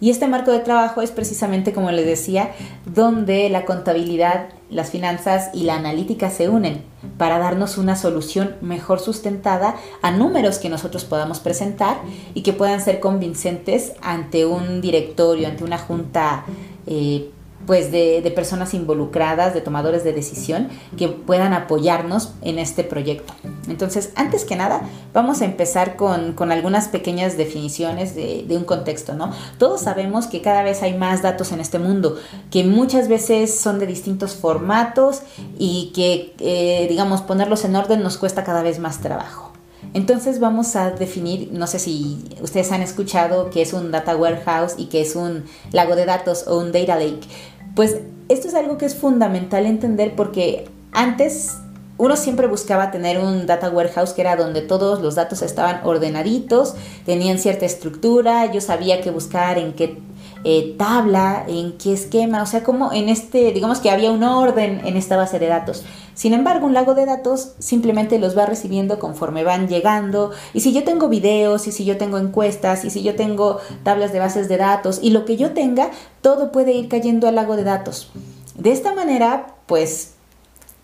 Y 0.00 0.10
este 0.10 0.26
marco 0.26 0.50
de 0.50 0.58
trabajo 0.58 1.00
es 1.00 1.12
precisamente, 1.12 1.72
como 1.72 1.92
les 1.92 2.04
decía, 2.04 2.50
donde 2.86 3.48
la 3.50 3.64
contabilidad, 3.64 4.48
las 4.68 4.90
finanzas 4.90 5.50
y 5.54 5.62
la 5.62 5.76
analítica 5.76 6.28
se 6.28 6.48
unen 6.48 6.82
para 7.18 7.38
darnos 7.38 7.78
una 7.78 7.94
solución 7.94 8.56
mejor 8.62 8.98
sustentada 8.98 9.76
a 10.02 10.10
números 10.10 10.58
que 10.58 10.70
nosotros 10.70 11.04
podamos 11.04 11.38
presentar 11.38 11.96
y 12.34 12.42
que 12.42 12.52
puedan 12.52 12.80
ser 12.80 12.98
convincentes 12.98 13.92
ante 14.02 14.44
un 14.44 14.80
directorio, 14.80 15.46
ante 15.46 15.62
una 15.62 15.78
junta 15.78 16.44
eh, 16.88 17.30
pues 17.64 17.90
de, 17.90 18.32
personas 18.34 18.74
involucradas, 18.74 19.54
de 19.54 19.60
tomadores 19.60 20.04
de 20.04 20.12
decisión, 20.12 20.68
que 20.96 21.08
puedan 21.08 21.52
apoyarnos 21.52 22.34
en 22.42 22.58
este 22.58 22.84
proyecto. 22.84 23.32
Entonces, 23.68 24.12
antes 24.14 24.44
que 24.44 24.56
nada, 24.56 24.82
vamos 25.14 25.40
a 25.40 25.46
empezar 25.46 25.96
con, 25.96 26.36
algunas 26.52 26.88
pequeñas 26.88 27.36
definiciones 27.36 28.14
de, 28.14 28.46
un 28.50 28.64
contexto, 28.64 29.14
¿no? 29.14 29.32
Todos 29.58 29.82
sabemos 29.82 30.26
que 30.26 30.42
cada 30.42 30.62
vez 30.62 30.82
hay 30.82 30.96
más 30.96 31.22
datos 31.22 31.52
en 31.52 31.60
este 31.60 31.78
mundo, 31.78 32.16
que 32.50 32.64
muchas 32.64 33.08
veces 33.08 33.58
son 33.58 33.78
de 33.78 33.86
distintos 33.86 34.34
formatos 34.34 35.22
y 35.58 35.92
que, 35.94 36.34
eh, 36.40 36.86
digamos, 36.88 37.22
ponerlos 37.22 37.64
en 37.64 37.76
orden 37.76 38.02
nos 38.02 38.16
cuesta 38.16 38.44
cada 38.44 38.62
vez 38.62 38.78
más 38.78 39.00
trabajo. 39.00 39.45
Entonces 39.94 40.40
vamos 40.40 40.76
a 40.76 40.90
definir, 40.90 41.50
no 41.52 41.66
sé 41.66 41.78
si 41.78 42.24
ustedes 42.40 42.72
han 42.72 42.82
escuchado 42.82 43.50
que 43.50 43.62
es 43.62 43.72
un 43.72 43.90
data 43.90 44.16
warehouse 44.16 44.74
y 44.76 44.86
que 44.86 45.00
es 45.00 45.16
un 45.16 45.44
lago 45.72 45.96
de 45.96 46.06
datos 46.06 46.46
o 46.46 46.58
un 46.58 46.72
data 46.72 46.96
lake. 46.96 47.26
Pues 47.74 47.98
esto 48.28 48.48
es 48.48 48.54
algo 48.54 48.78
que 48.78 48.86
es 48.86 48.94
fundamental 48.94 49.66
entender 49.66 50.14
porque 50.16 50.68
antes 50.92 51.58
uno 51.98 52.16
siempre 52.16 52.46
buscaba 52.46 52.90
tener 52.90 53.18
un 53.18 53.46
data 53.46 53.70
warehouse 53.70 54.12
que 54.12 54.20
era 54.20 54.36
donde 54.36 54.60
todos 54.60 55.00
los 55.00 55.14
datos 55.14 55.40
estaban 55.42 55.80
ordenaditos, 55.84 56.74
tenían 57.06 57.38
cierta 57.38 57.64
estructura, 57.64 58.52
yo 58.52 58.60
sabía 58.60 59.00
qué 59.00 59.10
buscar, 59.10 59.56
en 59.58 59.72
qué 59.72 59.98
eh, 60.48 60.76
tabla, 60.78 61.44
en 61.48 61.76
qué 61.76 61.92
esquema, 61.92 62.40
o 62.40 62.46
sea, 62.46 62.62
como 62.62 62.92
en 62.92 63.08
este, 63.08 63.50
digamos 63.50 63.80
que 63.80 63.90
había 63.90 64.12
un 64.12 64.22
orden 64.22 64.80
en 64.84 64.96
esta 64.96 65.16
base 65.16 65.40
de 65.40 65.48
datos. 65.48 65.84
Sin 66.14 66.34
embargo, 66.34 66.66
un 66.66 66.72
lago 66.72 66.94
de 66.94 67.04
datos 67.04 67.54
simplemente 67.58 68.20
los 68.20 68.38
va 68.38 68.46
recibiendo 68.46 69.00
conforme 69.00 69.42
van 69.42 69.66
llegando. 69.66 70.30
Y 70.54 70.60
si 70.60 70.72
yo 70.72 70.84
tengo 70.84 71.08
videos, 71.08 71.66
y 71.66 71.72
si 71.72 71.84
yo 71.84 71.98
tengo 71.98 72.18
encuestas, 72.18 72.84
y 72.84 72.90
si 72.90 73.02
yo 73.02 73.16
tengo 73.16 73.58
tablas 73.82 74.12
de 74.12 74.20
bases 74.20 74.48
de 74.48 74.56
datos, 74.56 75.00
y 75.02 75.10
lo 75.10 75.24
que 75.24 75.36
yo 75.36 75.50
tenga, 75.50 75.90
todo 76.20 76.52
puede 76.52 76.74
ir 76.74 76.88
cayendo 76.88 77.26
al 77.26 77.34
lago 77.34 77.56
de 77.56 77.64
datos. 77.64 78.12
De 78.54 78.70
esta 78.70 78.94
manera, 78.94 79.56
pues 79.66 80.12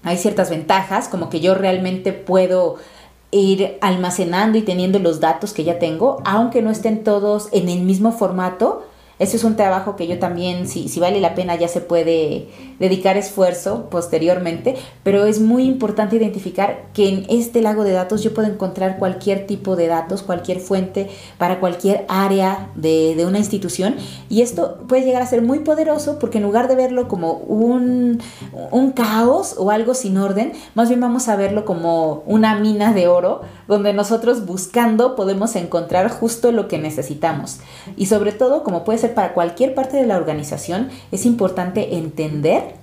hay 0.02 0.18
ciertas 0.18 0.50
ventajas, 0.50 1.06
como 1.06 1.30
que 1.30 1.38
yo 1.38 1.54
realmente 1.54 2.12
puedo 2.12 2.78
ir 3.30 3.78
almacenando 3.80 4.58
y 4.58 4.62
teniendo 4.62 4.98
los 4.98 5.20
datos 5.20 5.52
que 5.52 5.62
ya 5.62 5.78
tengo, 5.78 6.20
aunque 6.24 6.62
no 6.62 6.70
estén 6.72 7.04
todos 7.04 7.48
en 7.52 7.68
el 7.68 7.82
mismo 7.82 8.10
formato, 8.10 8.88
ese 9.22 9.36
es 9.36 9.44
un 9.44 9.54
trabajo 9.54 9.94
que 9.94 10.08
yo 10.08 10.18
también, 10.18 10.66
si, 10.66 10.88
si 10.88 10.98
vale 10.98 11.20
la 11.20 11.36
pena, 11.36 11.54
ya 11.54 11.68
se 11.68 11.80
puede 11.80 12.48
dedicar 12.80 13.16
esfuerzo 13.16 13.88
posteriormente, 13.88 14.74
pero 15.04 15.26
es 15.26 15.40
muy 15.40 15.64
importante 15.64 16.16
identificar 16.16 16.86
que 16.92 17.08
en 17.08 17.26
este 17.28 17.62
lago 17.62 17.84
de 17.84 17.92
datos 17.92 18.24
yo 18.24 18.34
puedo 18.34 18.48
encontrar 18.48 18.98
cualquier 18.98 19.46
tipo 19.46 19.76
de 19.76 19.86
datos, 19.86 20.24
cualquier 20.24 20.58
fuente 20.58 21.08
para 21.38 21.60
cualquier 21.60 22.04
área 22.08 22.70
de, 22.74 23.14
de 23.14 23.24
una 23.24 23.38
institución 23.38 23.94
y 24.28 24.42
esto 24.42 24.78
puede 24.88 25.04
llegar 25.04 25.22
a 25.22 25.26
ser 25.26 25.40
muy 25.42 25.60
poderoso 25.60 26.18
porque 26.18 26.38
en 26.38 26.44
lugar 26.44 26.66
de 26.66 26.74
verlo 26.74 27.06
como 27.06 27.34
un, 27.34 28.20
un 28.72 28.90
caos 28.90 29.54
o 29.56 29.70
algo 29.70 29.94
sin 29.94 30.18
orden, 30.18 30.52
más 30.74 30.88
bien 30.88 31.00
vamos 31.00 31.28
a 31.28 31.36
verlo 31.36 31.64
como 31.64 32.24
una 32.26 32.56
mina 32.56 32.92
de 32.92 33.06
oro 33.06 33.42
donde 33.68 33.92
nosotros 33.92 34.46
buscando 34.46 35.14
podemos 35.14 35.54
encontrar 35.54 36.10
justo 36.10 36.50
lo 36.50 36.66
que 36.66 36.78
necesitamos. 36.78 37.60
Y 37.96 38.06
sobre 38.06 38.32
todo, 38.32 38.64
como 38.64 38.84
puede 38.84 38.98
ser 38.98 39.11
para 39.14 39.34
cualquier 39.34 39.74
parte 39.74 39.96
de 39.96 40.06
la 40.06 40.16
organización, 40.16 40.90
es 41.10 41.26
importante 41.26 41.96
entender 41.96 42.74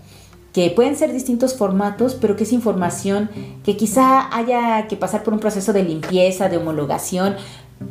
que 0.53 0.71
pueden 0.71 0.95
ser 0.95 1.13
distintos 1.13 1.55
formatos, 1.55 2.15
pero 2.15 2.35
que 2.35 2.43
es 2.43 2.53
información 2.53 3.29
que 3.63 3.77
quizá 3.77 4.35
haya 4.35 4.87
que 4.87 4.95
pasar 4.95 5.23
por 5.23 5.33
un 5.33 5.39
proceso 5.39 5.73
de 5.73 5.83
limpieza, 5.83 6.49
de 6.49 6.57
homologación, 6.57 7.35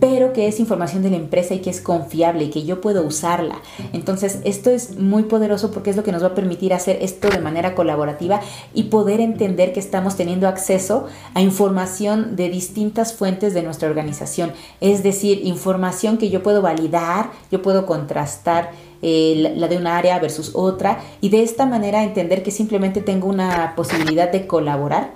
pero 0.01 0.33
que 0.33 0.49
es 0.49 0.61
información 0.61 1.03
de 1.03 1.11
la 1.11 1.17
empresa 1.17 1.55
y 1.55 1.61
que 1.61 1.71
es 1.71 1.81
confiable 1.81 2.45
y 2.45 2.51
que 2.51 2.65
yo 2.65 2.81
puedo 2.81 3.03
usarla. 3.03 3.57
Entonces, 3.93 4.41
esto 4.45 4.71
es 4.71 4.99
muy 4.99 5.25
poderoso 5.25 5.71
porque 5.71 5.91
es 5.91 5.97
lo 5.97 6.05
que 6.05 6.13
nos 6.13 6.23
va 6.23 6.29
a 6.29 6.35
permitir 6.35 6.75
hacer 6.75 6.99
esto 7.01 7.29
de 7.31 7.41
manera 7.41 7.75
colaborativa 7.75 8.41
y 8.75 8.85
poder 8.85 9.21
entender 9.21 9.73
que 9.73 9.81
estamos 9.81 10.17
teniendo 10.17 10.47
acceso 10.47 11.07
a 11.35 11.41
información 11.41 12.37
de 12.37 12.51
distintas 12.51 13.15
fuentes 13.15 13.55
de 13.55 13.63
nuestra 13.63 13.89
organización. 13.89 14.53
Es 14.81 15.03
decir, 15.03 15.41
información 15.45 16.19
que 16.19 16.29
yo 16.29 16.43
puedo 16.43 16.61
validar, 16.63 17.31
yo 17.51 17.63
puedo 17.63 17.87
contrastar. 17.87 18.89
Eh, 19.01 19.55
la 19.57 19.69
de 19.69 19.77
una 19.77 19.97
área 19.97 20.19
versus 20.19 20.51
otra 20.55 20.99
y 21.21 21.29
de 21.29 21.45
esta 21.45 21.67
manera 21.67 22.03
entender 22.03 22.43
que 22.43 22.51
simplemente 22.51 23.01
tengo 23.01 23.29
una 23.29 23.75
posibilidad 23.77 24.33
de 24.33 24.49
colaborar 24.49 25.13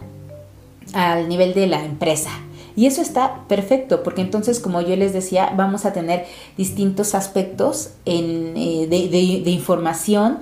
al 0.92 1.28
nivel 1.28 1.52
de 1.52 1.66
la 1.66 1.84
empresa. 1.84 2.30
Y 2.76 2.86
eso 2.86 3.02
está 3.02 3.44
perfecto, 3.48 4.02
porque 4.02 4.22
entonces, 4.22 4.60
como 4.60 4.80
yo 4.80 4.96
les 4.96 5.12
decía, 5.12 5.52
vamos 5.56 5.84
a 5.84 5.92
tener 5.92 6.26
distintos 6.56 7.14
aspectos 7.14 7.90
eh, 8.06 8.86
de, 8.88 9.50
información 9.50 10.38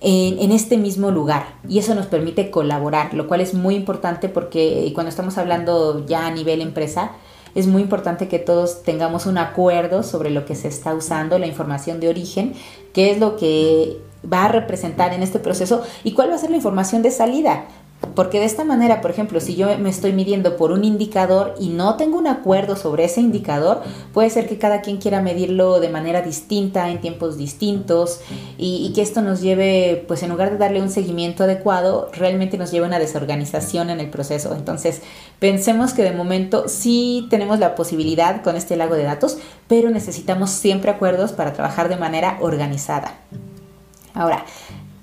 en, 0.00 0.52
este 0.52 0.76
mismo 0.76 1.10
lugar. 1.10 1.56
Y 1.68 1.78
eso 1.78 1.94
nos 1.94 2.06
permite 2.06 2.50
colaborar, 2.50 3.14
lo 3.14 3.26
cual 3.26 3.40
es 3.40 3.54
muy 3.54 3.74
importante 3.74 4.28
porque 4.28 4.90
cuando 4.94 5.10
estamos 5.10 5.38
hablando 5.38 6.04
ya 6.06 6.26
a 6.26 6.30
nivel 6.30 6.60
empresa, 6.60 7.12
es 7.54 7.66
muy 7.66 7.82
importante 7.82 8.28
que 8.28 8.38
todos 8.38 8.82
tengamos 8.82 9.26
un 9.26 9.38
acuerdo 9.38 10.02
sobre 10.02 10.30
lo 10.30 10.44
que 10.44 10.56
se 10.56 10.68
está 10.68 10.94
usando, 10.94 11.38
la 11.38 11.46
información 11.46 12.00
de 12.00 12.08
origen, 12.08 12.54
qué 12.92 13.12
es 13.12 13.20
lo 13.20 13.36
que 13.36 13.98
va 14.30 14.46
a 14.46 14.48
representar 14.48 15.12
en 15.12 15.22
este 15.22 15.38
proceso 15.38 15.82
y 16.02 16.12
cuál 16.12 16.30
va 16.30 16.34
a 16.34 16.38
ser 16.38 16.50
la 16.50 16.56
información 16.56 17.02
de 17.02 17.10
salida. 17.10 17.66
Porque 18.14 18.38
de 18.38 18.46
esta 18.46 18.64
manera, 18.64 19.00
por 19.00 19.10
ejemplo, 19.10 19.40
si 19.40 19.56
yo 19.56 19.78
me 19.78 19.90
estoy 19.90 20.12
midiendo 20.12 20.56
por 20.56 20.72
un 20.72 20.84
indicador 20.84 21.54
y 21.58 21.68
no 21.68 21.96
tengo 21.96 22.18
un 22.18 22.26
acuerdo 22.26 22.76
sobre 22.76 23.04
ese 23.04 23.20
indicador, 23.20 23.82
puede 24.12 24.30
ser 24.30 24.48
que 24.48 24.58
cada 24.58 24.80
quien 24.80 24.98
quiera 24.98 25.20
medirlo 25.20 25.80
de 25.80 25.88
manera 25.88 26.22
distinta, 26.22 26.90
en 26.90 27.00
tiempos 27.00 27.36
distintos, 27.36 28.20
y, 28.58 28.92
que 28.94 29.02
esto 29.02 29.22
nos 29.22 29.40
lleve, 29.40 30.04
pues 30.06 30.22
en 30.22 30.30
lugar 30.30 30.50
de 30.50 30.58
darle 30.58 30.80
un 30.80 30.90
seguimiento 30.90 31.44
adecuado, 31.44 32.10
realmente 32.12 32.58
nos 32.58 32.70
lleve 32.70 32.84
a 32.84 32.88
una 32.88 32.98
desorganización 32.98 33.90
en 33.90 34.00
el 34.00 34.10
proceso. 34.10 34.54
Entonces, 34.54 35.02
pensemos 35.38 35.92
que 35.92 36.02
de 36.02 36.12
momento 36.12 36.68
sí 36.68 37.26
tenemos 37.30 37.58
la 37.58 37.74
posibilidad 37.74 38.42
con 38.42 38.56
este 38.56 38.76
lago 38.76 38.94
de 38.94 39.04
datos, 39.04 39.38
pero 39.66 39.90
necesitamos 39.90 40.50
siempre 40.50 40.90
acuerdos 40.90 41.32
para 41.32 41.52
trabajar 41.52 41.88
de 41.88 41.96
manera 41.96 42.38
organizada. 42.40 43.14
Ahora, 44.14 44.44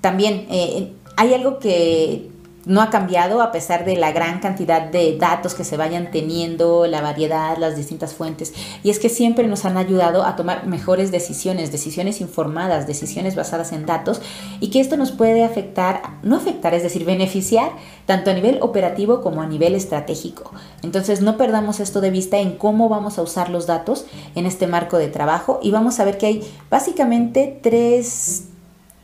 también 0.00 0.46
eh, 0.50 0.92
hay 1.16 1.34
algo 1.34 1.58
que 1.58 2.31
no 2.64 2.80
ha 2.80 2.90
cambiado 2.90 3.42
a 3.42 3.50
pesar 3.50 3.84
de 3.84 3.96
la 3.96 4.12
gran 4.12 4.40
cantidad 4.40 4.82
de 4.82 5.16
datos 5.18 5.54
que 5.54 5.64
se 5.64 5.76
vayan 5.76 6.10
teniendo, 6.10 6.86
la 6.86 7.00
variedad, 7.00 7.56
las 7.58 7.76
distintas 7.76 8.14
fuentes. 8.14 8.52
Y 8.82 8.90
es 8.90 8.98
que 8.98 9.08
siempre 9.08 9.48
nos 9.48 9.64
han 9.64 9.76
ayudado 9.76 10.24
a 10.24 10.36
tomar 10.36 10.66
mejores 10.66 11.10
decisiones, 11.10 11.72
decisiones 11.72 12.20
informadas, 12.20 12.86
decisiones 12.86 13.34
basadas 13.34 13.72
en 13.72 13.86
datos, 13.86 14.20
y 14.60 14.70
que 14.70 14.80
esto 14.80 14.96
nos 14.96 15.12
puede 15.12 15.44
afectar, 15.44 16.02
no 16.22 16.36
afectar, 16.36 16.74
es 16.74 16.82
decir, 16.82 17.04
beneficiar 17.04 17.72
tanto 18.06 18.30
a 18.30 18.34
nivel 18.34 18.58
operativo 18.60 19.22
como 19.22 19.42
a 19.42 19.46
nivel 19.46 19.74
estratégico. 19.74 20.52
Entonces 20.82 21.20
no 21.20 21.36
perdamos 21.36 21.80
esto 21.80 22.00
de 22.00 22.10
vista 22.10 22.38
en 22.38 22.52
cómo 22.56 22.88
vamos 22.88 23.18
a 23.18 23.22
usar 23.22 23.50
los 23.50 23.66
datos 23.66 24.06
en 24.34 24.46
este 24.46 24.66
marco 24.66 24.98
de 24.98 25.08
trabajo 25.08 25.58
y 25.62 25.70
vamos 25.70 25.98
a 25.98 26.04
ver 26.04 26.18
que 26.18 26.26
hay 26.26 26.42
básicamente 26.70 27.58
tres, 27.62 28.44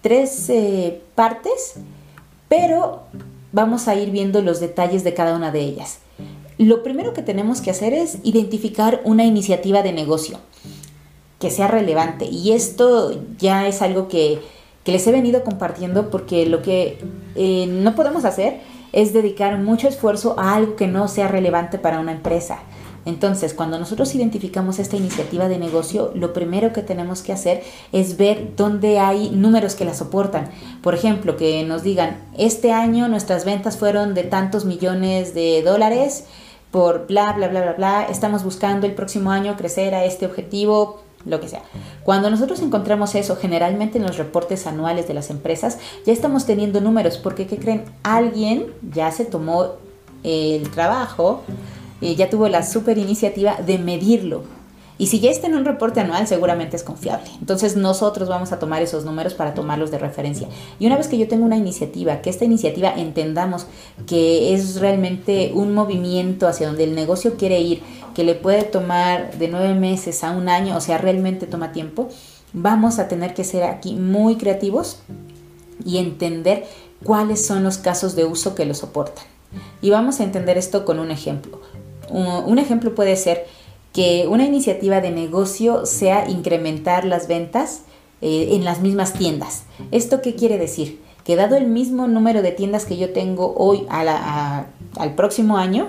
tres 0.01 0.49
eh, 0.51 1.03
partes, 1.15 1.75
pero 2.49 3.03
vamos 3.53 3.89
a 3.89 3.95
ir 3.95 4.11
viendo 4.11 4.43
los 4.43 4.61
detalles 4.61 5.05
de 5.05 5.15
cada 5.15 5.37
una 5.37 5.51
de 5.51 5.61
ellas. 5.61 5.99
Lo 6.59 6.83
primero 6.83 7.13
que 7.13 7.23
tenemos 7.23 7.61
que 7.61 7.71
hacer 7.71 7.93
es 7.93 8.19
identificar 8.25 9.01
una 9.05 9.25
iniciativa 9.25 9.83
de 9.83 9.93
negocio 9.93 10.39
que 11.39 11.51
sea 11.51 11.69
relevante. 11.69 12.25
Y 12.25 12.53
esto 12.53 13.13
ya 13.39 13.67
es 13.67 13.83
algo 13.83 14.09
que, 14.09 14.41
les 14.85 15.07
he 15.07 15.13
venido 15.13 15.45
compartiendo 15.45 16.09
porque 16.09 16.47
lo 16.47 16.63
que 16.63 16.99
eh, 17.35 17.67
no 17.69 17.95
podemos 17.95 18.25
hacer 18.25 18.61
es 18.93 19.13
dedicar 19.13 19.59
mucho 19.59 19.87
esfuerzo 19.87 20.35
a 20.39 20.55
algo 20.55 20.77
que 20.77 20.87
no 20.87 21.09
sea 21.09 21.29
relevante 21.29 21.79
para 21.79 22.01
una 22.01 22.13
empresa. 22.13 22.61
Entonces, 23.05 23.55
cuando 23.55 23.79
nosotros 23.79 24.15
identificamos 24.15 24.79
esta 24.79 24.97
iniciativa 24.97 25.49
de 25.49 25.59
negocio, 25.59 26.13
lo 26.15 26.33
primero 26.33 26.73
que 26.73 26.83
tenemos 26.83 27.23
que 27.23 27.33
hacer 27.33 27.63
es 27.93 28.17
ver 28.17 28.55
dónde 28.57 28.99
hay 28.99 29.31
números 29.31 29.75
que 29.75 29.85
la 29.85 29.95
soportan. 29.95 30.51
Por 30.83 30.95
ejemplo, 30.95 31.37
que 31.37 31.63
nos 31.65 31.83
digan, 31.83 32.19
este 32.37 32.73
año 32.73 33.09
nuestras 33.09 33.45
ventas 33.45 33.77
fueron 33.77 34.15
de 34.15 34.25
tantos 34.25 34.65
millones 34.65 35.35
de 35.35 35.63
dólares 35.63 36.25
por 36.71 37.07
bla, 37.07 37.33
bla, 37.33 37.49
bla, 37.49 37.63
bla, 37.63 37.73
bla. 37.73 38.03
Estamos 38.05 38.45
buscando 38.45 38.87
el 38.87 38.95
próximo 38.95 39.31
año 39.31 39.57
crecer 39.57 39.95
a 39.95 40.05
este 40.05 40.27
objetivo, 40.27 41.01
lo 41.25 41.41
que 41.41 41.49
sea. 41.49 41.63
Cuando 42.05 42.31
nosotros 42.31 42.61
encontramos 42.61 43.15
eso, 43.15 43.37
generalmente 43.37 43.99
en 43.99 44.05
los 44.05 44.19
reportes 44.19 44.67
anuales 44.67 45.09
de 45.09 45.15
las 45.15 45.31
empresas, 45.31 45.79
ya 46.07 46.13
estamos 46.13 46.47
teniendo 46.47 46.81
números, 46.81 47.19
porque 47.19 47.47
¿qué 47.47 47.59
creen? 47.59 47.85
Alguien 48.03 48.67
ya 48.93 49.11
se 49.11 49.25
tomó 49.25 49.73
el 50.23 50.69
trabajo 50.71 51.43
ya 52.01 52.31
tuvo 52.31 52.49
la 52.49 52.63
super 52.63 52.99
iniciativa 52.99 53.57
de 53.57 53.79
medirlo. 53.79 54.45
Y 55.01 55.07
si 55.07 55.21
ya 55.21 55.31
está 55.31 55.47
en 55.47 55.55
un 55.55 55.65
reporte 55.65 56.01
anual, 56.01 56.27
seguramente 56.27 56.75
es 56.75 56.83
confiable. 56.83 57.31
Entonces 57.41 57.77
nosotros 57.77 58.29
vamos 58.29 58.51
a 58.51 58.59
tomar 58.59 58.83
esos 58.83 59.05
números 59.05 59.35
para 59.35 59.55
tomarlos 59.55 59.93
de 59.93 59.99
referencia. 59.99 60.49
Y 60.81 60.87
una 60.87 60.97
vez 60.97 61.07
que 61.07 61.17
yo 61.17 61.29
tengo 61.29 61.45
una 61.45 61.57
iniciativa, 61.57 62.21
que 62.21 62.31
esta 62.31 62.45
iniciativa 62.45 62.93
entendamos 62.93 63.67
que 64.09 64.55
es 64.55 64.81
realmente 64.81 65.53
un 65.55 65.73
movimiento 65.73 66.49
hacia 66.49 66.67
donde 66.67 66.83
el 66.83 66.97
negocio 66.97 67.37
quiere 67.37 67.61
ir, 67.61 67.81
que 68.13 68.25
le 68.25 68.35
puede 68.35 68.65
tomar 68.65 69.39
de 69.39 69.47
nueve 69.47 69.75
meses 69.75 70.25
a 70.25 70.33
un 70.33 70.49
año, 70.49 70.77
o 70.77 70.81
sea, 70.81 70.99
realmente 70.99 71.47
toma 71.47 71.71
tiempo, 71.71 72.09
vamos 72.53 72.99
a 72.99 73.07
tener 73.07 73.35
que 73.35 73.45
ser 73.45 73.63
aquí 73.63 73.95
muy 73.95 74.35
creativos 74.35 74.99
y 75.85 75.99
entender 75.99 76.67
cuáles 77.05 77.47
son 77.47 77.63
los 77.63 77.79
casos 77.79 78.17
de 78.17 78.25
uso 78.25 78.57
que 78.57 78.65
lo 78.65 78.75
soportan. 78.75 79.25
Y 79.81 79.91
vamos 79.91 80.19
a 80.19 80.25
entender 80.25 80.59
esto 80.59 80.85
con 80.85 80.99
un 80.99 81.13
ejemplo. 81.13 81.61
Un 82.11 82.59
ejemplo 82.59 82.95
puede 82.95 83.17
ser 83.17 83.47
que 83.93 84.27
una 84.29 84.45
iniciativa 84.45 85.01
de 85.01 85.11
negocio 85.11 85.87
sea 85.87 86.29
incrementar 86.29 87.05
las 87.05 87.29
ventas 87.29 87.83
eh, 88.21 88.51
en 88.53 88.65
las 88.65 88.81
mismas 88.81 89.13
tiendas. 89.13 89.65
¿Esto 89.91 90.23
qué 90.23 90.35
quiere 90.35 90.59
decir? 90.59 91.01
Que 91.25 91.37
dado 91.37 91.57
el 91.57 91.67
mismo 91.67 92.07
número 92.07 92.43
de 92.43 92.53
tiendas 92.53 92.85
que 92.85 92.97
yo 92.97 93.13
tengo 93.13 93.55
hoy 93.57 93.87
al 93.91 95.15
próximo 95.15 95.59
año, 95.59 95.89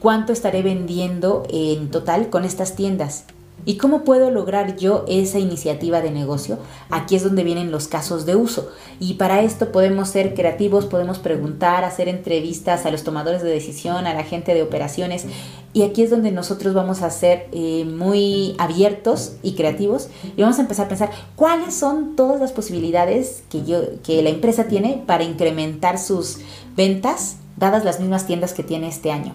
¿cuánto 0.00 0.32
estaré 0.32 0.62
vendiendo 0.62 1.44
en 1.50 1.90
total 1.90 2.30
con 2.30 2.44
estas 2.44 2.74
tiendas? 2.74 3.24
¿Y 3.66 3.76
cómo 3.76 4.04
puedo 4.04 4.30
lograr 4.30 4.76
yo 4.76 5.04
esa 5.06 5.38
iniciativa 5.38 6.00
de 6.00 6.10
negocio? 6.10 6.58
Aquí 6.88 7.14
es 7.14 7.22
donde 7.22 7.44
vienen 7.44 7.70
los 7.70 7.88
casos 7.88 8.24
de 8.24 8.34
uso. 8.34 8.70
Y 8.98 9.14
para 9.14 9.42
esto 9.42 9.70
podemos 9.70 10.08
ser 10.08 10.34
creativos, 10.34 10.86
podemos 10.86 11.18
preguntar, 11.18 11.84
hacer 11.84 12.08
entrevistas 12.08 12.86
a 12.86 12.90
los 12.90 13.04
tomadores 13.04 13.42
de 13.42 13.50
decisión, 13.50 14.06
a 14.06 14.14
la 14.14 14.24
gente 14.24 14.54
de 14.54 14.62
operaciones. 14.62 15.26
Y 15.72 15.82
aquí 15.82 16.02
es 16.02 16.10
donde 16.10 16.32
nosotros 16.32 16.74
vamos 16.74 17.02
a 17.02 17.10
ser 17.10 17.48
eh, 17.52 17.84
muy 17.84 18.54
abiertos 18.58 19.34
y 19.42 19.54
creativos 19.54 20.08
y 20.36 20.42
vamos 20.42 20.58
a 20.58 20.62
empezar 20.62 20.86
a 20.86 20.88
pensar 20.88 21.10
cuáles 21.36 21.74
son 21.74 22.16
todas 22.16 22.40
las 22.40 22.52
posibilidades 22.52 23.42
que, 23.50 23.62
que 24.02 24.22
la 24.22 24.30
empresa 24.30 24.64
tiene 24.64 25.04
para 25.06 25.22
incrementar 25.22 25.98
sus 25.98 26.38
ventas 26.76 27.36
dadas 27.56 27.84
las 27.84 28.00
mismas 28.00 28.26
tiendas 28.26 28.54
que 28.54 28.62
tiene 28.62 28.88
este 28.88 29.12
año. 29.12 29.34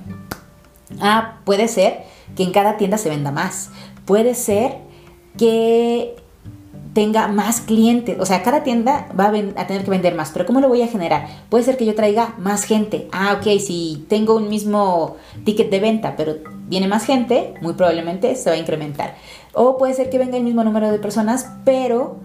Ah, 0.99 1.39
puede 1.45 1.67
ser 1.67 2.03
que 2.35 2.43
en 2.43 2.51
cada 2.51 2.77
tienda 2.77 2.97
se 2.97 3.09
venda 3.09 3.31
más 3.31 3.69
puede 4.05 4.35
ser 4.35 4.77
que 5.37 6.15
tenga 6.95 7.27
más 7.27 7.59
clientes, 7.59 8.17
o 8.21 8.25
sea, 8.25 8.41
cada 8.41 8.63
tienda 8.63 9.09
va 9.19 9.25
a, 9.25 9.67
tener 9.67 9.83
que 9.83 9.89
vender 9.89 10.15
más, 10.15 10.31
pero 10.31 10.45
¿cómo 10.45 10.61
lo 10.61 10.69
voy 10.69 10.81
a 10.81 10.87
generar? 10.87 11.27
Puede 11.49 11.65
ser 11.65 11.75
que 11.75 11.85
yo 11.85 11.93
traiga 11.93 12.35
más 12.37 12.63
gente. 12.63 13.09
Ah, 13.11 13.37
ok, 13.37 13.59
si 13.59 14.05
tengo 14.07 14.35
un 14.35 14.47
mismo 14.47 15.17
ticket 15.43 15.69
de 15.69 15.81
venta, 15.81 16.15
pero 16.15 16.37
viene 16.69 16.87
más 16.87 17.05
gente, 17.05 17.53
muy 17.61 17.73
probablemente 17.73 18.33
se 18.37 18.49
va 18.49 18.55
a 18.55 18.59
incrementar. 18.59 19.15
O 19.53 19.77
puede 19.77 19.93
ser 19.93 20.09
que 20.09 20.17
venga 20.17 20.37
el 20.37 20.43
mismo 20.43 20.63
número 20.63 20.89
de 20.89 20.97
personas, 20.97 21.51
pero 21.65 22.15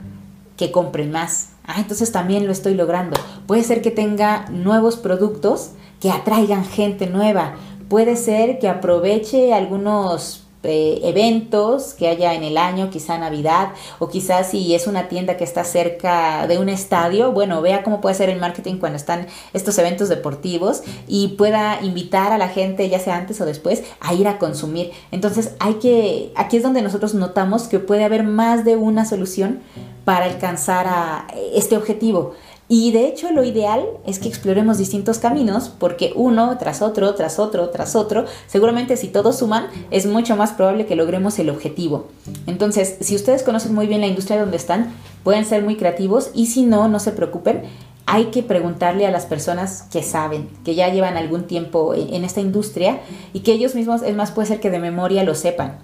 que 0.57 0.71
compren 0.71 1.11
más. 1.11 1.51
Ah, 1.67 1.77
entonces 1.79 2.13
también 2.13 2.47
lo 2.47 2.53
estoy 2.53 2.75
logrando. 2.75 3.19
Puede 3.49 3.65
ser 3.65 3.83
que 3.83 3.91
tenga 3.91 4.45
nuevos 4.51 4.97
productos 4.97 5.73
que 5.99 6.13
atraigan 6.13 6.65
gente 6.65 7.09
nueva. 7.09 7.55
Puede 7.89 8.15
ser 8.15 8.61
que 8.61 8.69
aproveche 8.69 9.53
algunos 9.53 10.40
eh, 10.63 11.01
eventos 11.05 11.95
que 11.95 12.09
haya 12.09 12.35
en 12.35 12.45
el 12.45 12.59
año, 12.59 12.91
quizá 12.91 13.17
Navidad, 13.17 13.71
o 13.99 14.09
quizás 14.09 14.51
si 14.51 14.75
es 14.75 14.87
una 14.87 15.09
tienda 15.09 15.37
que 15.39 15.45
está 15.45 15.65
cerca 15.65 16.47
de 16.47 16.59
un 16.59 16.69
estadio, 16.69 17.33
bueno, 17.33 17.63
vea 17.63 17.83
cómo 17.83 18.01
puede 18.03 18.15
ser 18.15 18.29
el 18.29 18.39
marketing 18.39 18.77
cuando 18.77 18.97
están 18.97 19.27
estos 19.55 19.79
eventos 19.79 20.11
deportivos 20.11 20.83
y 21.09 21.29
pueda 21.29 21.81
invitar 21.83 22.33
a 22.33 22.39
la 22.39 22.49
gente, 22.49 22.89
ya 22.91 22.99
sea 22.99 23.17
antes 23.17 23.41
o 23.41 23.47
después, 23.47 23.85
a 24.01 24.13
ir 24.13 24.29
a 24.29 24.39
consumir. 24.39 24.93
Entonces, 25.13 25.55
hay 25.61 25.75
que, 25.75 26.33
aquí 26.37 26.59
es 26.59 26.63
donde 26.63 26.83
nosotros 26.83 27.15
notamos 27.15 27.65
que 27.65 27.79
puede 27.79 28.05
haber 28.05 28.25
más 28.25 28.65
de 28.65 28.77
una 28.77 29.07
solución 29.07 29.61
para 30.05 30.27
alcanzar 30.27 30.87
a 30.89 31.27
este 31.55 31.77
objetivo. 31.77 32.35
Y 32.73 32.93
de 32.93 33.09
hecho 33.09 33.33
lo 33.33 33.43
ideal 33.43 33.85
es 34.07 34.21
que 34.21 34.29
exploremos 34.29 34.79
distintos 34.79 35.19
caminos 35.19 35.69
porque 35.69 36.13
uno 36.15 36.57
tras 36.57 36.83
otro, 36.83 37.17
tras 37.17 37.41
otro, 37.41 37.69
tras 37.71 37.97
otro, 37.97 38.27
seguramente 38.47 38.97
si 38.97 39.09
todos 39.09 39.39
suman 39.39 39.67
es 39.91 40.07
mucho 40.07 40.37
más 40.37 40.53
probable 40.53 40.87
que 40.87 40.95
logremos 40.95 41.37
el 41.41 41.51
objetivo. 41.51 42.07
Entonces, 42.47 42.97
si 43.01 43.17
ustedes 43.17 43.43
conocen 43.43 43.75
muy 43.75 43.89
bien 43.89 44.01
la 44.01 44.07
industria 44.07 44.39
donde 44.39 44.57
están, 44.57 44.95
pueden 45.25 45.47
ser 45.47 45.65
muy 45.65 45.75
creativos 45.75 46.31
y 46.33 46.47
si 46.47 46.63
no, 46.63 46.87
no 46.87 47.01
se 47.01 47.11
preocupen. 47.11 47.63
Hay 48.07 48.27
que 48.27 48.45
preguntarle 48.45 49.05
a 49.05 49.11
las 49.11 49.27
personas 49.27 49.83
que 49.91 50.05
saben, 50.05 50.49
que 50.65 50.77
ya 50.77 50.93
llevan 50.93 51.17
algún 51.17 51.49
tiempo 51.49 51.93
en 51.97 52.25
esta 52.25 52.41
industria 52.41 53.01
y 53.33 53.41
que 53.41 53.53
ellos 53.53 53.75
mismos, 53.75 54.03
es 54.03 54.15
más, 54.15 54.31
puede 54.31 54.47
ser 54.47 54.61
que 54.61 54.71
de 54.71 54.79
memoria 54.79 55.25
lo 55.25 55.35
sepan. 55.35 55.79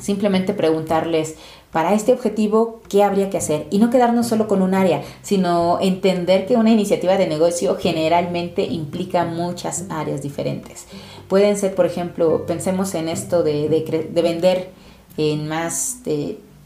Simplemente 0.00 0.54
preguntarles, 0.54 1.34
para 1.76 1.92
este 1.92 2.14
objetivo, 2.14 2.80
¿qué 2.88 3.02
habría 3.02 3.28
que 3.28 3.36
hacer? 3.36 3.66
Y 3.68 3.80
no 3.80 3.90
quedarnos 3.90 4.26
solo 4.26 4.48
con 4.48 4.62
un 4.62 4.72
área, 4.72 5.02
sino 5.20 5.78
entender 5.78 6.46
que 6.46 6.56
una 6.56 6.70
iniciativa 6.70 7.18
de 7.18 7.26
negocio 7.26 7.76
generalmente 7.76 8.62
implica 8.62 9.26
muchas 9.26 9.84
áreas 9.90 10.22
diferentes. 10.22 10.86
Pueden 11.28 11.54
ser, 11.58 11.74
por 11.74 11.84
ejemplo, 11.84 12.46
pensemos 12.46 12.94
en 12.94 13.10
esto 13.10 13.42
de, 13.42 13.68
de 13.68 14.22
vender 14.22 14.70
en 15.18 15.48
más 15.48 15.98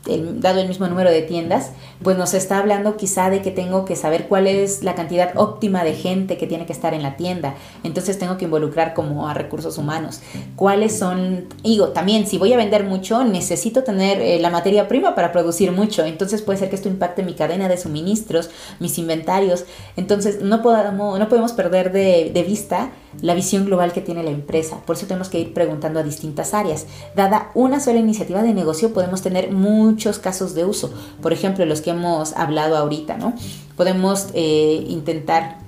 dado 0.05 0.61
el 0.61 0.69
mismo 0.69 0.87
número 0.87 1.11
de 1.11 1.23
tiendas, 1.23 1.73
pues 2.03 2.17
nos 2.17 2.33
está 2.33 2.59
hablando 2.59 2.97
quizá 2.97 3.29
de 3.29 3.43
que 3.43 3.51
tengo 3.51 3.85
que 3.85 3.97
saber 3.97 4.29
cuál 4.29 4.47
es 4.47 4.83
la 4.83 4.95
cantidad 4.95 5.37
óptima 5.37 5.85
de 5.85 5.93
gente 5.93 6.39
que 6.39 6.47
tiene 6.47 6.65
que 6.65 6.73
estar 6.73 6.95
en 6.95 7.03
la 7.03 7.17
tienda. 7.17 7.55
Entonces 7.85 8.19
tengo 8.19 8.39
que 8.39 8.47
involucrar 8.47 8.95
como 8.95 9.29
a 9.29 9.35
recursos 9.35 9.77
humanos. 9.77 10.21
¿Cuáles 10.57 10.99
son? 10.99 11.47
Digo, 11.63 11.89
también 11.89 12.27
si 12.27 12.39
voy 12.39 12.53
a 12.53 12.57
vender 12.57 12.85
mucho, 12.85 13.25
necesito 13.25 13.85
tener 13.85 14.21
eh, 14.23 14.39
la 14.41 14.51
materia 14.51 14.89
prima 14.89 15.15
para 15.15 15.33
producir 15.33 15.71
mucho. 15.71 16.05
Entonces 16.05 16.41
puede 16.41 16.59
ser 16.59 16.71
que 16.71 16.77
esto 16.77 16.89
impacte 16.89 17.23
mi 17.23 17.35
cadena 17.35 17.69
de 17.69 17.77
suministros, 17.77 18.51
mis 18.79 18.97
inventarios. 18.99 19.65
Entonces 19.97 20.41
no 20.41 20.63
podemos, 20.63 21.19
no 21.19 21.29
podemos 21.29 21.53
perder 21.53 21.93
de, 21.93 22.31
de 22.33 22.43
vista 22.43 22.91
la 23.20 23.35
visión 23.35 23.66
global 23.66 23.92
que 23.92 24.01
tiene 24.01 24.23
la 24.23 24.31
empresa. 24.31 24.81
Por 24.87 24.96
eso 24.96 25.07
tenemos 25.07 25.29
que 25.29 25.40
ir 25.40 25.53
preguntando 25.53 26.01
a 26.01 26.03
distintas 26.03 26.55
áreas. 26.55 26.87
Dada 27.14 27.51
una 27.55 27.81
sola 27.81 27.99
iniciativa 27.99 28.42
de 28.42 28.55
negocio, 28.55 28.92
podemos 28.92 29.23
tener 29.23 29.53
muchos 29.53 30.18
casos 30.18 30.55
de 30.55 30.64
uso. 30.64 30.92
Por 31.20 31.33
ejemplo, 31.33 31.64
los 31.66 31.81
que 31.81 31.90
hemos 31.90 32.33
hablado 32.35 32.77
ahorita, 32.77 33.16
¿no? 33.16 33.35
Podemos 33.77 34.29
eh, 34.35 34.85
intentar 34.88 35.59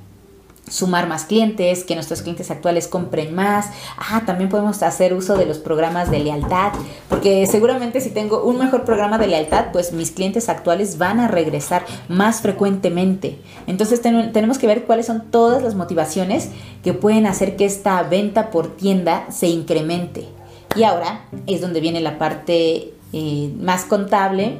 sumar 0.69 1.09
más 1.09 1.25
clientes, 1.25 1.85
que 1.85 1.95
nuestros 1.95 2.23
clientes 2.23 2.51
actuales 2.51 2.89
compren 2.89 3.35
más. 3.35 3.71
Ah, 3.97 4.23
también 4.25 4.49
podemos 4.49 4.83
hacer 4.83 5.13
uso 5.13 5.37
de 5.37 5.47
los 5.47 5.59
programas 5.59 6.11
de 6.11 6.21
lealtad, 6.21 6.73
porque 7.09 7.47
seguramente 7.47 8.01
si 8.01 8.11
tengo 8.11 8.45
un 8.45 8.59
mejor 8.59 8.85
programa 8.85 9.19
de 9.19 9.27
lealtad, 9.27 9.67
pues 9.73 9.93
mis 9.93 10.11
clientes 10.11 10.49
actuales 10.49 10.99
van 10.99 11.21
a 11.21 11.29
regresar 11.29 11.85
más 12.09 12.41
frecuentemente. 12.41 13.39
Entonces 13.67 14.01
tenemos 14.01 14.59
que 14.59 14.67
ver 14.67 14.85
cuáles 14.85 15.07
son 15.07 15.31
todas 15.31 15.63
las 15.63 15.75
motivaciones 15.75 16.49
que 16.83 16.93
pueden 16.93 17.27
hacer 17.27 17.57
que 17.57 17.65
esta 17.65 18.03
venta 18.03 18.51
por 18.51 18.77
tienda 18.77 19.27
se 19.31 19.49
incremente. 19.49 20.27
Y 20.75 20.85
ahora 20.85 21.27
es 21.47 21.61
donde 21.61 21.81
viene 21.81 22.01
la 22.01 22.19
parte 22.19 22.95
eh, 23.13 23.53
más 23.59 23.85
contable 23.85 24.59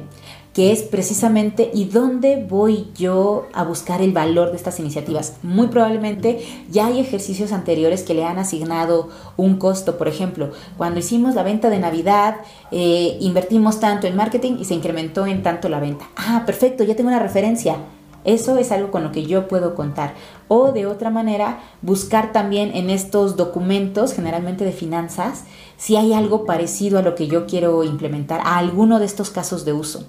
que 0.53 0.71
es 0.71 0.83
precisamente 0.83 1.71
y 1.73 1.85
dónde 1.85 2.45
voy 2.47 2.87
yo 2.95 3.47
a 3.53 3.63
buscar 3.63 4.01
el 4.01 4.13
valor 4.13 4.51
de 4.51 4.57
estas 4.57 4.79
iniciativas. 4.79 5.37
Muy 5.41 5.67
probablemente 5.67 6.45
ya 6.69 6.87
hay 6.87 6.99
ejercicios 6.99 7.51
anteriores 7.51 8.03
que 8.03 8.13
le 8.13 8.23
han 8.23 8.37
asignado 8.37 9.09
un 9.35 9.57
costo. 9.57 9.97
Por 9.97 10.07
ejemplo, 10.07 10.51
cuando 10.77 10.99
hicimos 10.99 11.33
la 11.33 11.41
venta 11.41 11.71
de 11.71 11.79
Navidad, 11.79 12.37
eh, 12.71 13.17
invertimos 13.19 13.79
tanto 13.79 14.05
en 14.05 14.15
marketing 14.15 14.57
y 14.59 14.65
se 14.65 14.75
incrementó 14.75 15.25
en 15.25 15.41
tanto 15.41 15.69
la 15.69 15.79
venta. 15.79 16.07
Ah, 16.15 16.43
perfecto, 16.45 16.83
ya 16.83 16.95
tengo 16.95 17.09
una 17.09 17.19
referencia. 17.19 17.77
Eso 18.23 18.57
es 18.57 18.71
algo 18.71 18.89
con 18.89 19.03
lo 19.03 19.11
que 19.11 19.25
yo 19.25 19.47
puedo 19.47 19.75
contar. 19.75 20.13
O 20.47 20.71
de 20.71 20.85
otra 20.85 21.09
manera, 21.09 21.59
buscar 21.81 22.31
también 22.31 22.71
en 22.73 22.89
estos 22.89 23.35
documentos, 23.35 24.13
generalmente 24.13 24.63
de 24.63 24.71
finanzas, 24.71 25.43
si 25.77 25.97
hay 25.97 26.13
algo 26.13 26.45
parecido 26.45 26.99
a 26.99 27.01
lo 27.01 27.15
que 27.15 27.27
yo 27.27 27.47
quiero 27.47 27.83
implementar, 27.83 28.39
a 28.45 28.59
alguno 28.59 28.99
de 28.99 29.05
estos 29.05 29.29
casos 29.29 29.65
de 29.65 29.73
uso. 29.73 30.05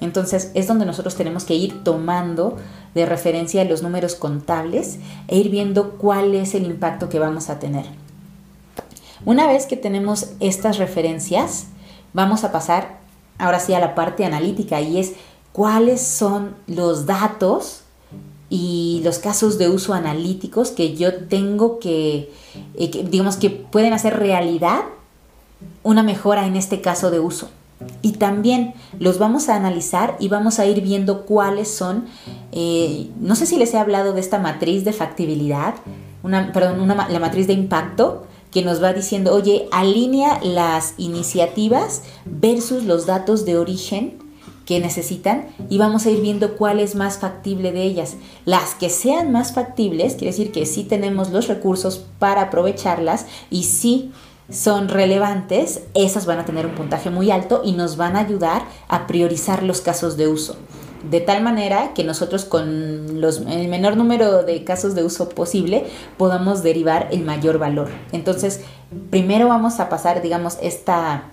Entonces 0.00 0.50
es 0.54 0.66
donde 0.66 0.86
nosotros 0.86 1.14
tenemos 1.14 1.44
que 1.44 1.54
ir 1.54 1.84
tomando 1.84 2.56
de 2.94 3.06
referencia 3.06 3.64
los 3.64 3.82
números 3.82 4.14
contables 4.14 4.98
e 5.28 5.36
ir 5.36 5.50
viendo 5.50 5.92
cuál 5.92 6.34
es 6.34 6.54
el 6.54 6.64
impacto 6.64 7.08
que 7.08 7.18
vamos 7.18 7.50
a 7.50 7.58
tener. 7.58 7.86
Una 9.24 9.46
vez 9.46 9.66
que 9.66 9.76
tenemos 9.76 10.30
estas 10.40 10.78
referencias, 10.78 11.66
vamos 12.12 12.44
a 12.44 12.52
pasar 12.52 12.98
ahora 13.38 13.60
sí 13.60 13.74
a 13.74 13.80
la 13.80 13.94
parte 13.94 14.24
analítica 14.24 14.80
y 14.80 14.98
es 14.98 15.12
cuáles 15.52 16.02
son 16.02 16.54
los 16.66 17.06
datos 17.06 17.80
y 18.50 19.00
los 19.02 19.18
casos 19.18 19.58
de 19.58 19.68
uso 19.68 19.94
analíticos 19.94 20.70
que 20.70 20.94
yo 20.94 21.24
tengo 21.24 21.78
que, 21.78 22.32
eh, 22.74 22.90
que 22.90 23.02
digamos 23.02 23.36
que 23.36 23.50
pueden 23.50 23.92
hacer 23.92 24.18
realidad 24.18 24.82
una 25.82 26.02
mejora 26.02 26.46
en 26.46 26.56
este 26.56 26.80
caso 26.80 27.10
de 27.10 27.20
uso. 27.20 27.48
Y 28.02 28.12
también 28.12 28.74
los 28.98 29.18
vamos 29.18 29.48
a 29.48 29.56
analizar 29.56 30.16
y 30.20 30.28
vamos 30.28 30.58
a 30.58 30.66
ir 30.66 30.80
viendo 30.80 31.24
cuáles 31.24 31.68
son, 31.68 32.04
eh, 32.52 33.10
no 33.20 33.34
sé 33.34 33.46
si 33.46 33.56
les 33.56 33.72
he 33.74 33.78
hablado 33.78 34.12
de 34.12 34.20
esta 34.20 34.38
matriz 34.38 34.84
de 34.84 34.92
factibilidad, 34.92 35.74
perdón, 36.52 36.88
la 36.88 37.20
matriz 37.20 37.46
de 37.46 37.54
impacto, 37.54 38.26
que 38.54 38.62
nos 38.62 38.80
va 38.80 38.92
diciendo, 38.92 39.34
oye, 39.34 39.68
alinea 39.72 40.38
las 40.42 40.94
iniciativas 40.96 42.02
versus 42.24 42.84
los 42.84 43.04
datos 43.04 43.44
de 43.44 43.58
origen 43.58 44.18
que 44.64 44.80
necesitan 44.80 45.48
y 45.68 45.78
vamos 45.78 46.06
a 46.06 46.10
ir 46.10 46.20
viendo 46.20 46.56
cuál 46.56 46.80
es 46.80 46.94
más 46.94 47.18
factible 47.18 47.72
de 47.72 47.82
ellas. 47.82 48.14
Las 48.44 48.74
que 48.74 48.90
sean 48.90 49.32
más 49.32 49.52
factibles, 49.52 50.14
quiere 50.14 50.30
decir 50.30 50.52
que 50.52 50.66
sí 50.66 50.84
tenemos 50.84 51.30
los 51.30 51.48
recursos 51.48 52.04
para 52.18 52.42
aprovecharlas 52.42 53.26
y 53.50 53.64
sí 53.64 54.12
son 54.50 54.88
relevantes, 54.88 55.82
esas 55.94 56.26
van 56.26 56.38
a 56.38 56.44
tener 56.44 56.66
un 56.66 56.74
puntaje 56.74 57.10
muy 57.10 57.30
alto 57.30 57.62
y 57.64 57.72
nos 57.72 57.96
van 57.96 58.16
a 58.16 58.20
ayudar 58.20 58.62
a 58.88 59.06
priorizar 59.06 59.62
los 59.62 59.80
casos 59.80 60.16
de 60.16 60.28
uso. 60.28 60.56
De 61.10 61.20
tal 61.20 61.42
manera 61.42 61.92
que 61.94 62.04
nosotros 62.04 62.44
con 62.44 63.20
los, 63.20 63.40
el 63.40 63.68
menor 63.68 63.96
número 63.96 64.42
de 64.42 64.64
casos 64.64 64.94
de 64.94 65.04
uso 65.04 65.28
posible 65.28 65.84
podamos 66.16 66.62
derivar 66.62 67.08
el 67.10 67.24
mayor 67.24 67.58
valor. 67.58 67.88
Entonces, 68.12 68.60
primero 69.10 69.48
vamos 69.48 69.80
a 69.80 69.88
pasar, 69.88 70.22
digamos, 70.22 70.56
esta, 70.62 71.24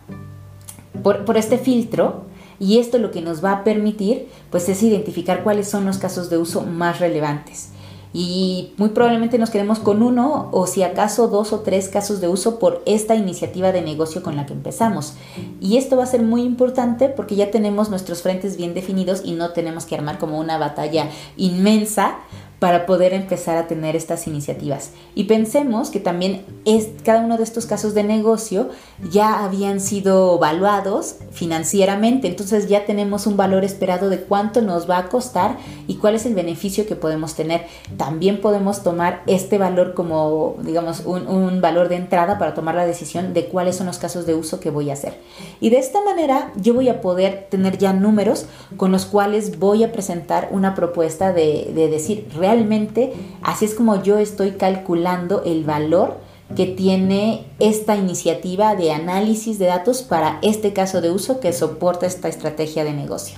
por, 1.03 1.23
por 1.23 1.37
este 1.37 1.57
filtro 1.57 2.25
y 2.59 2.79
esto 2.79 2.97
lo 2.97 3.11
que 3.11 3.21
nos 3.21 3.43
va 3.43 3.51
a 3.53 3.63
permitir 3.63 4.27
pues 4.49 4.67
es 4.69 4.83
identificar 4.83 5.43
cuáles 5.43 5.69
son 5.69 5.85
los 5.85 5.97
casos 5.97 6.29
de 6.29 6.37
uso 6.37 6.61
más 6.61 6.99
relevantes. 6.99 7.69
Y 8.13 8.73
muy 8.77 8.89
probablemente 8.89 9.37
nos 9.37 9.49
quedemos 9.49 9.79
con 9.79 10.03
uno 10.03 10.49
o 10.51 10.67
si 10.67 10.83
acaso 10.83 11.27
dos 11.29 11.53
o 11.53 11.61
tres 11.61 11.87
casos 11.87 12.19
de 12.19 12.27
uso 12.27 12.59
por 12.59 12.81
esta 12.85 13.15
iniciativa 13.15 13.71
de 13.71 13.81
negocio 13.81 14.21
con 14.21 14.35
la 14.35 14.45
que 14.45 14.53
empezamos. 14.53 15.13
Y 15.61 15.77
esto 15.77 15.95
va 15.95 16.03
a 16.03 16.07
ser 16.07 16.21
muy 16.21 16.41
importante 16.41 17.07
porque 17.07 17.35
ya 17.35 17.51
tenemos 17.51 17.89
nuestros 17.89 18.21
frentes 18.21 18.57
bien 18.57 18.73
definidos 18.73 19.21
y 19.23 19.31
no 19.31 19.51
tenemos 19.51 19.85
que 19.85 19.95
armar 19.95 20.17
como 20.19 20.39
una 20.39 20.57
batalla 20.57 21.09
inmensa 21.37 22.17
para 22.61 22.85
poder 22.85 23.11
empezar 23.13 23.57
a 23.57 23.65
tener 23.65 23.95
estas 23.95 24.27
iniciativas. 24.27 24.91
Y 25.15 25.23
pensemos 25.23 25.89
que 25.89 25.99
también 25.99 26.45
es, 26.63 26.89
cada 27.03 27.21
uno 27.21 27.37
de 27.37 27.43
estos 27.43 27.65
casos 27.65 27.95
de 27.95 28.03
negocio 28.03 28.69
ya 29.09 29.43
habían 29.43 29.79
sido 29.79 30.35
evaluados 30.35 31.15
financieramente, 31.31 32.27
entonces 32.27 32.69
ya 32.69 32.85
tenemos 32.85 33.25
un 33.25 33.35
valor 33.35 33.65
esperado 33.65 34.09
de 34.09 34.19
cuánto 34.19 34.61
nos 34.61 34.87
va 34.87 34.99
a 34.99 35.09
costar 35.09 35.57
y 35.87 35.95
cuál 35.95 36.13
es 36.13 36.27
el 36.27 36.35
beneficio 36.35 36.85
que 36.85 36.95
podemos 36.95 37.33
tener. 37.33 37.65
También 37.97 38.41
podemos 38.41 38.83
tomar 38.83 39.23
este 39.25 39.57
valor 39.57 39.95
como, 39.95 40.57
digamos, 40.61 41.01
un, 41.03 41.27
un 41.27 41.61
valor 41.61 41.89
de 41.89 41.95
entrada 41.95 42.37
para 42.37 42.53
tomar 42.53 42.75
la 42.75 42.85
decisión 42.85 43.33
de 43.33 43.47
cuáles 43.47 43.77
son 43.77 43.87
los 43.87 43.97
casos 43.97 44.27
de 44.27 44.35
uso 44.35 44.59
que 44.59 44.69
voy 44.69 44.91
a 44.91 44.93
hacer. 44.93 45.15
Y 45.61 45.71
de 45.71 45.79
esta 45.79 46.03
manera 46.03 46.51
yo 46.57 46.75
voy 46.75 46.89
a 46.89 47.01
poder 47.01 47.47
tener 47.49 47.79
ya 47.79 47.91
números 47.91 48.45
con 48.77 48.91
los 48.91 49.07
cuales 49.07 49.57
voy 49.57 49.83
a 49.83 49.91
presentar 49.91 50.49
una 50.51 50.75
propuesta 50.75 51.33
de, 51.33 51.71
de 51.73 51.89
decir, 51.89 52.27
realmente 52.35 52.50
realmente 52.51 53.13
así 53.41 53.65
es 53.65 53.75
como 53.75 54.03
yo 54.03 54.17
estoy 54.17 54.51
calculando 54.51 55.43
el 55.45 55.63
valor 55.63 56.17
que 56.55 56.65
tiene 56.65 57.45
esta 57.59 57.95
iniciativa 57.95 58.75
de 58.75 58.91
análisis 58.91 59.57
de 59.57 59.67
datos 59.67 60.01
para 60.01 60.37
este 60.41 60.73
caso 60.73 60.99
de 60.99 61.09
uso 61.09 61.39
que 61.39 61.53
soporta 61.53 62.05
esta 62.05 62.27
estrategia 62.27 62.83
de 62.83 62.91
negocio. 62.91 63.37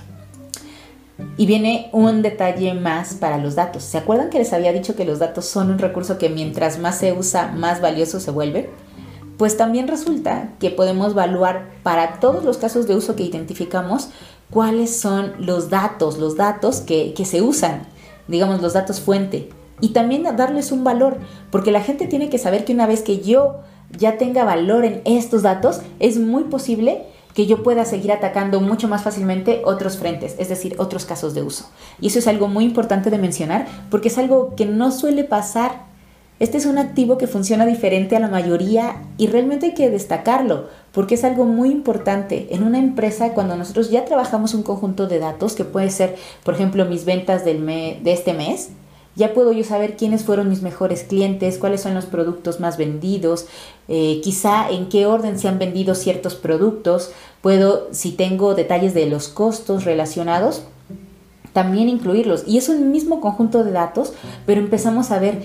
Y 1.36 1.46
viene 1.46 1.90
un 1.92 2.22
detalle 2.22 2.74
más 2.74 3.14
para 3.14 3.38
los 3.38 3.54
datos. 3.54 3.84
¿Se 3.84 3.98
acuerdan 3.98 4.30
que 4.30 4.38
les 4.38 4.52
había 4.52 4.72
dicho 4.72 4.96
que 4.96 5.04
los 5.04 5.20
datos 5.20 5.44
son 5.44 5.70
un 5.70 5.78
recurso 5.78 6.18
que 6.18 6.28
mientras 6.28 6.80
más 6.80 6.98
se 6.98 7.12
usa, 7.12 7.52
más 7.52 7.80
valioso 7.80 8.18
se 8.18 8.32
vuelve? 8.32 8.70
Pues 9.38 9.56
también 9.56 9.86
resulta 9.86 10.50
que 10.58 10.70
podemos 10.70 11.12
evaluar 11.12 11.70
para 11.84 12.18
todos 12.18 12.44
los 12.44 12.58
casos 12.58 12.88
de 12.88 12.96
uso 12.96 13.14
que 13.14 13.22
identificamos 13.22 14.08
cuáles 14.50 14.96
son 14.98 15.34
los 15.38 15.70
datos, 15.70 16.18
los 16.18 16.36
datos 16.36 16.80
que, 16.80 17.14
que 17.14 17.24
se 17.24 17.42
usan 17.42 17.93
digamos, 18.28 18.62
los 18.62 18.72
datos 18.72 19.00
fuente. 19.00 19.50
Y 19.80 19.88
también 19.88 20.24
darles 20.36 20.72
un 20.72 20.84
valor, 20.84 21.18
porque 21.50 21.72
la 21.72 21.82
gente 21.82 22.06
tiene 22.06 22.30
que 22.30 22.38
saber 22.38 22.64
que 22.64 22.72
una 22.72 22.86
vez 22.86 23.02
que 23.02 23.20
yo 23.20 23.60
ya 23.98 24.18
tenga 24.18 24.44
valor 24.44 24.84
en 24.84 25.02
estos 25.04 25.42
datos, 25.42 25.80
es 25.98 26.18
muy 26.18 26.44
posible 26.44 27.06
que 27.34 27.46
yo 27.46 27.62
pueda 27.62 27.84
seguir 27.84 28.12
atacando 28.12 28.60
mucho 28.60 28.88
más 28.88 29.02
fácilmente 29.02 29.62
otros 29.64 29.98
frentes, 29.98 30.36
es 30.38 30.48
decir, 30.48 30.76
otros 30.78 31.04
casos 31.04 31.34
de 31.34 31.42
uso. 31.42 31.68
Y 32.00 32.06
eso 32.06 32.20
es 32.20 32.28
algo 32.28 32.46
muy 32.46 32.64
importante 32.64 33.10
de 33.10 33.18
mencionar 33.18 33.66
porque 33.90 34.08
es 34.08 34.18
algo 34.18 34.54
que 34.56 34.66
no 34.66 34.92
suele 34.92 35.24
pasar. 35.24 35.92
Este 36.44 36.58
es 36.58 36.66
un 36.66 36.76
activo 36.76 37.16
que 37.16 37.26
funciona 37.26 37.64
diferente 37.64 38.16
a 38.16 38.20
la 38.20 38.28
mayoría 38.28 39.02
y 39.16 39.28
realmente 39.28 39.64
hay 39.64 39.72
que 39.72 39.88
destacarlo 39.88 40.66
porque 40.92 41.14
es 41.14 41.24
algo 41.24 41.46
muy 41.46 41.70
importante. 41.70 42.48
En 42.50 42.64
una 42.64 42.78
empresa, 42.78 43.32
cuando 43.32 43.56
nosotros 43.56 43.90
ya 43.90 44.04
trabajamos 44.04 44.52
un 44.52 44.62
conjunto 44.62 45.06
de 45.06 45.20
datos, 45.20 45.54
que 45.54 45.64
puede 45.64 45.88
ser, 45.88 46.16
por 46.42 46.52
ejemplo, 46.52 46.84
mis 46.84 47.06
ventas 47.06 47.46
del 47.46 47.64
de 47.64 48.12
este 48.12 48.34
mes, 48.34 48.72
ya 49.16 49.32
puedo 49.32 49.52
yo 49.52 49.64
saber 49.64 49.96
quiénes 49.96 50.22
fueron 50.24 50.50
mis 50.50 50.60
mejores 50.60 51.04
clientes, 51.04 51.56
cuáles 51.56 51.80
son 51.80 51.94
los 51.94 52.04
productos 52.04 52.60
más 52.60 52.76
vendidos, 52.76 53.46
eh, 53.88 54.20
quizá 54.22 54.68
en 54.68 54.90
qué 54.90 55.06
orden 55.06 55.38
se 55.38 55.48
han 55.48 55.58
vendido 55.58 55.94
ciertos 55.94 56.34
productos. 56.34 57.12
Puedo, 57.40 57.88
si 57.92 58.12
tengo 58.12 58.54
detalles 58.54 58.92
de 58.92 59.06
los 59.06 59.28
costos 59.28 59.84
relacionados, 59.86 60.64
también 61.54 61.88
incluirlos. 61.88 62.44
Y 62.46 62.58
es 62.58 62.68
un 62.68 62.92
mismo 62.92 63.22
conjunto 63.22 63.64
de 63.64 63.72
datos, 63.72 64.12
pero 64.44 64.60
empezamos 64.60 65.10
a 65.10 65.18
ver 65.18 65.40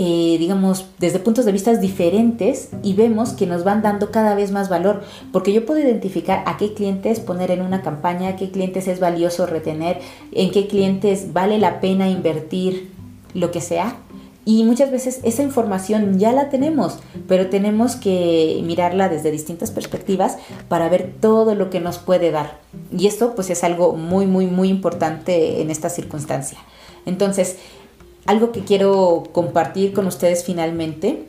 eh, 0.00 0.36
digamos, 0.38 0.86
desde 1.00 1.18
puntos 1.18 1.44
de 1.44 1.50
vista 1.50 1.74
diferentes 1.74 2.70
y 2.84 2.94
vemos 2.94 3.30
que 3.30 3.48
nos 3.48 3.64
van 3.64 3.82
dando 3.82 4.12
cada 4.12 4.36
vez 4.36 4.52
más 4.52 4.68
valor, 4.68 5.02
porque 5.32 5.52
yo 5.52 5.66
puedo 5.66 5.80
identificar 5.80 6.44
a 6.46 6.56
qué 6.56 6.72
clientes 6.72 7.18
poner 7.18 7.50
en 7.50 7.62
una 7.62 7.82
campaña, 7.82 8.28
a 8.28 8.36
qué 8.36 8.52
clientes 8.52 8.86
es 8.86 9.00
valioso 9.00 9.44
retener, 9.44 9.98
en 10.30 10.52
qué 10.52 10.68
clientes 10.68 11.32
vale 11.32 11.58
la 11.58 11.80
pena 11.80 12.08
invertir, 12.08 12.92
lo 13.34 13.50
que 13.50 13.60
sea. 13.60 13.96
Y 14.48 14.64
muchas 14.64 14.90
veces 14.90 15.20
esa 15.24 15.42
información 15.42 16.18
ya 16.18 16.32
la 16.32 16.48
tenemos, 16.48 17.00
pero 17.26 17.50
tenemos 17.50 17.96
que 17.96 18.62
mirarla 18.64 19.10
desde 19.10 19.30
distintas 19.30 19.70
perspectivas 19.70 20.38
para 20.68 20.88
ver 20.88 21.12
todo 21.20 21.54
lo 21.54 21.68
que 21.68 21.80
nos 21.80 21.98
puede 21.98 22.30
dar. 22.30 22.58
Y 22.90 23.08
esto 23.08 23.34
pues 23.34 23.50
es 23.50 23.62
algo 23.62 23.92
muy, 23.92 24.24
muy, 24.24 24.46
muy 24.46 24.70
importante 24.70 25.60
en 25.60 25.70
esta 25.70 25.90
circunstancia. 25.90 26.56
Entonces, 27.04 27.56
algo 28.24 28.50
que 28.50 28.64
quiero 28.64 29.24
compartir 29.32 29.92
con 29.92 30.06
ustedes 30.06 30.44
finalmente 30.44 31.28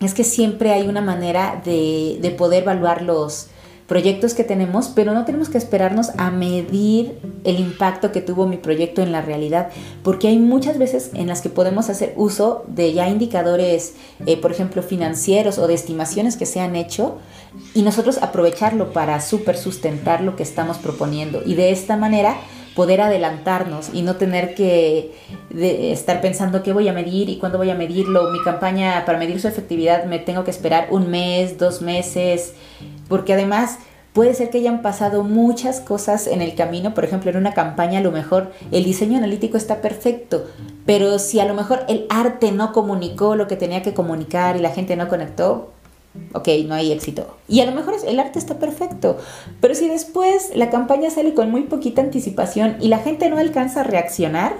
es 0.00 0.12
que 0.12 0.24
siempre 0.24 0.72
hay 0.72 0.88
una 0.88 1.02
manera 1.02 1.62
de, 1.64 2.34
poder 2.36 2.64
evaluar 2.64 3.02
los 3.02 3.46
proyectos 3.86 4.32
que 4.34 4.44
tenemos, 4.44 4.88
pero 4.88 5.12
no 5.12 5.24
tenemos 5.24 5.48
que 5.48 5.58
esperarnos 5.58 6.10
a 6.16 6.30
medir 6.30 7.18
el 7.44 7.60
impacto 7.60 8.12
que 8.12 8.22
tuvo 8.22 8.46
mi 8.46 8.56
proyecto 8.56 9.02
en 9.02 9.12
la 9.12 9.20
realidad, 9.20 9.68
porque 10.02 10.28
hay 10.28 10.38
muchas 10.38 10.78
veces 10.78 11.10
en 11.14 11.26
las 11.26 11.42
que 11.42 11.50
podemos 11.50 11.90
hacer 11.90 12.14
uso 12.16 12.64
de 12.66 12.92
ya 12.94 13.08
indicadores, 13.08 13.94
eh, 14.26 14.38
por 14.38 14.52
ejemplo, 14.52 14.82
financieros 14.82 15.58
o 15.58 15.66
de 15.66 15.74
estimaciones 15.74 16.36
que 16.36 16.46
se 16.46 16.60
han 16.60 16.76
hecho, 16.76 17.18
y 17.74 17.82
nosotros 17.82 18.18
aprovecharlo 18.22 18.92
para 18.92 19.20
super 19.20 19.56
sustentar 19.56 20.22
lo 20.22 20.34
que 20.34 20.42
estamos 20.42 20.78
proponiendo. 20.78 21.42
Y 21.44 21.54
de 21.54 21.70
esta 21.70 21.96
manera 21.96 22.36
poder 22.74 23.00
adelantarnos 23.00 23.90
y 23.92 24.02
no 24.02 24.16
tener 24.16 24.54
que 24.54 25.12
estar 25.56 26.20
pensando 26.20 26.62
qué 26.62 26.72
voy 26.72 26.88
a 26.88 26.92
medir 26.92 27.28
y 27.28 27.36
cuándo 27.36 27.58
voy 27.58 27.70
a 27.70 27.74
medirlo. 27.74 28.30
Mi 28.30 28.42
campaña 28.42 29.04
para 29.04 29.18
medir 29.18 29.40
su 29.40 29.48
efectividad 29.48 30.04
me 30.04 30.18
tengo 30.18 30.44
que 30.44 30.50
esperar 30.50 30.88
un 30.90 31.10
mes, 31.10 31.58
dos 31.58 31.82
meses, 31.82 32.54
porque 33.08 33.34
además 33.34 33.78
puede 34.12 34.32
ser 34.32 34.48
que 34.50 34.58
hayan 34.58 34.80
pasado 34.80 35.24
muchas 35.24 35.80
cosas 35.80 36.26
en 36.26 36.40
el 36.40 36.54
camino. 36.54 36.94
Por 36.94 37.04
ejemplo, 37.04 37.30
en 37.30 37.36
una 37.36 37.52
campaña 37.52 37.98
a 37.98 38.02
lo 38.02 38.12
mejor 38.12 38.52
el 38.70 38.84
diseño 38.84 39.18
analítico 39.18 39.56
está 39.56 39.80
perfecto, 39.80 40.46
pero 40.86 41.18
si 41.18 41.40
a 41.40 41.44
lo 41.44 41.54
mejor 41.54 41.84
el 41.88 42.06
arte 42.08 42.52
no 42.52 42.72
comunicó 42.72 43.36
lo 43.36 43.48
que 43.48 43.56
tenía 43.56 43.82
que 43.82 43.92
comunicar 43.92 44.56
y 44.56 44.60
la 44.60 44.70
gente 44.70 44.96
no 44.96 45.08
conectó, 45.08 45.73
ok, 46.32 46.48
no 46.66 46.74
hay 46.74 46.92
éxito. 46.92 47.36
Y 47.48 47.60
a 47.60 47.66
lo 47.66 47.72
mejor 47.72 47.94
el 48.06 48.20
arte 48.20 48.38
está 48.38 48.58
perfecto, 48.58 49.18
pero 49.60 49.74
si 49.74 49.88
después 49.88 50.50
la 50.54 50.70
campaña 50.70 51.10
sale 51.10 51.34
con 51.34 51.50
muy 51.50 51.62
poquita 51.62 52.02
anticipación 52.02 52.76
y 52.80 52.88
la 52.88 52.98
gente 52.98 53.28
no 53.28 53.38
alcanza 53.38 53.80
a 53.80 53.84
reaccionar, 53.84 54.54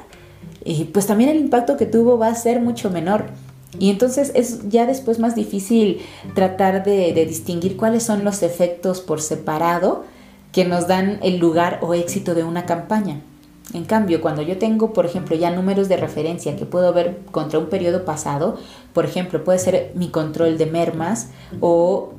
eh, 0.64 0.88
pues 0.92 1.06
también 1.06 1.30
el 1.30 1.38
impacto 1.38 1.76
que 1.76 1.86
tuvo 1.86 2.18
va 2.18 2.28
a 2.28 2.34
ser 2.34 2.60
mucho 2.60 2.90
menor. 2.90 3.26
Y 3.78 3.90
entonces 3.90 4.30
es 4.34 4.68
ya 4.68 4.86
después 4.86 5.18
más 5.18 5.34
difícil 5.34 6.00
tratar 6.34 6.84
de, 6.84 7.12
de 7.12 7.26
distinguir 7.26 7.76
cuáles 7.76 8.04
son 8.04 8.22
los 8.22 8.42
efectos 8.42 9.00
por 9.00 9.20
separado 9.20 10.04
que 10.52 10.64
nos 10.64 10.86
dan 10.86 11.18
el 11.22 11.38
lugar 11.38 11.80
o 11.82 11.94
éxito 11.94 12.34
de 12.36 12.44
una 12.44 12.66
campaña. 12.66 13.20
En 13.74 13.84
cambio, 13.84 14.20
cuando 14.20 14.40
yo 14.40 14.56
tengo, 14.56 14.92
por 14.92 15.04
ejemplo, 15.04 15.34
ya 15.34 15.50
números 15.50 15.88
de 15.88 15.96
referencia 15.96 16.54
que 16.54 16.64
puedo 16.64 16.92
ver 16.92 17.18
contra 17.32 17.58
un 17.58 17.66
periodo 17.66 18.04
pasado, 18.04 18.56
por 18.92 19.04
ejemplo, 19.04 19.42
puede 19.42 19.58
ser 19.58 19.90
mi 19.96 20.10
control 20.10 20.58
de 20.58 20.66
mermas 20.66 21.30
o, 21.60 22.12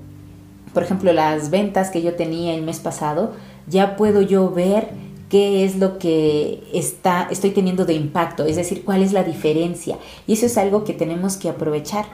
por 0.74 0.84
ejemplo, 0.84 1.14
las 1.14 1.52
ventas 1.52 1.92
que 1.92 2.02
yo 2.02 2.16
tenía 2.16 2.54
el 2.54 2.62
mes 2.62 2.80
pasado, 2.80 3.32
ya 3.68 3.96
puedo 3.96 4.22
yo 4.22 4.52
ver 4.52 4.90
qué 5.30 5.64
es 5.64 5.78
lo 5.78 5.98
que 5.98 6.62
está, 6.74 7.30
estoy 7.32 7.52
teniendo 7.52 7.86
de 7.86 7.94
impacto, 7.94 8.46
es 8.46 8.58
decir, 8.58 8.84
cuál 8.84 9.02
es 9.02 9.14
la 9.14 9.24
diferencia. 9.24 9.98
Y 10.28 10.34
eso 10.34 10.48
es 10.48 10.58
algo 10.58 10.84
que 10.84 10.94
tenemos 10.94 11.38
que 11.38 11.48
aprovechar, 11.48 12.06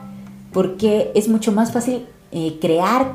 porque 0.53 1.11
es 1.15 1.27
mucho 1.27 1.51
más 1.51 1.71
fácil 1.71 2.05
eh, 2.31 2.59
crear 2.61 3.13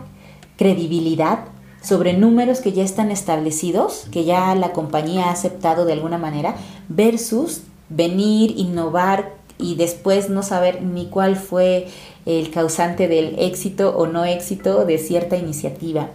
credibilidad 0.56 1.44
sobre 1.86 2.14
números 2.14 2.60
que 2.60 2.72
ya 2.72 2.82
están 2.82 3.10
establecidos, 3.10 4.06
que 4.10 4.24
ya 4.24 4.54
la 4.54 4.72
compañía 4.72 5.26
ha 5.26 5.32
aceptado 5.32 5.84
de 5.84 5.92
alguna 5.92 6.18
manera, 6.18 6.56
versus 6.88 7.62
venir, 7.88 8.54
innovar, 8.56 9.36
y 9.58 9.76
después 9.76 10.28
no 10.28 10.42
saber 10.42 10.82
ni 10.82 11.06
cuál 11.06 11.36
fue 11.36 11.88
el 12.26 12.50
causante 12.50 13.08
del 13.08 13.38
éxito 13.38 13.96
o 13.96 14.06
no 14.06 14.24
éxito 14.24 14.84
de 14.84 14.98
cierta 14.98 15.36
iniciativa. 15.36 16.10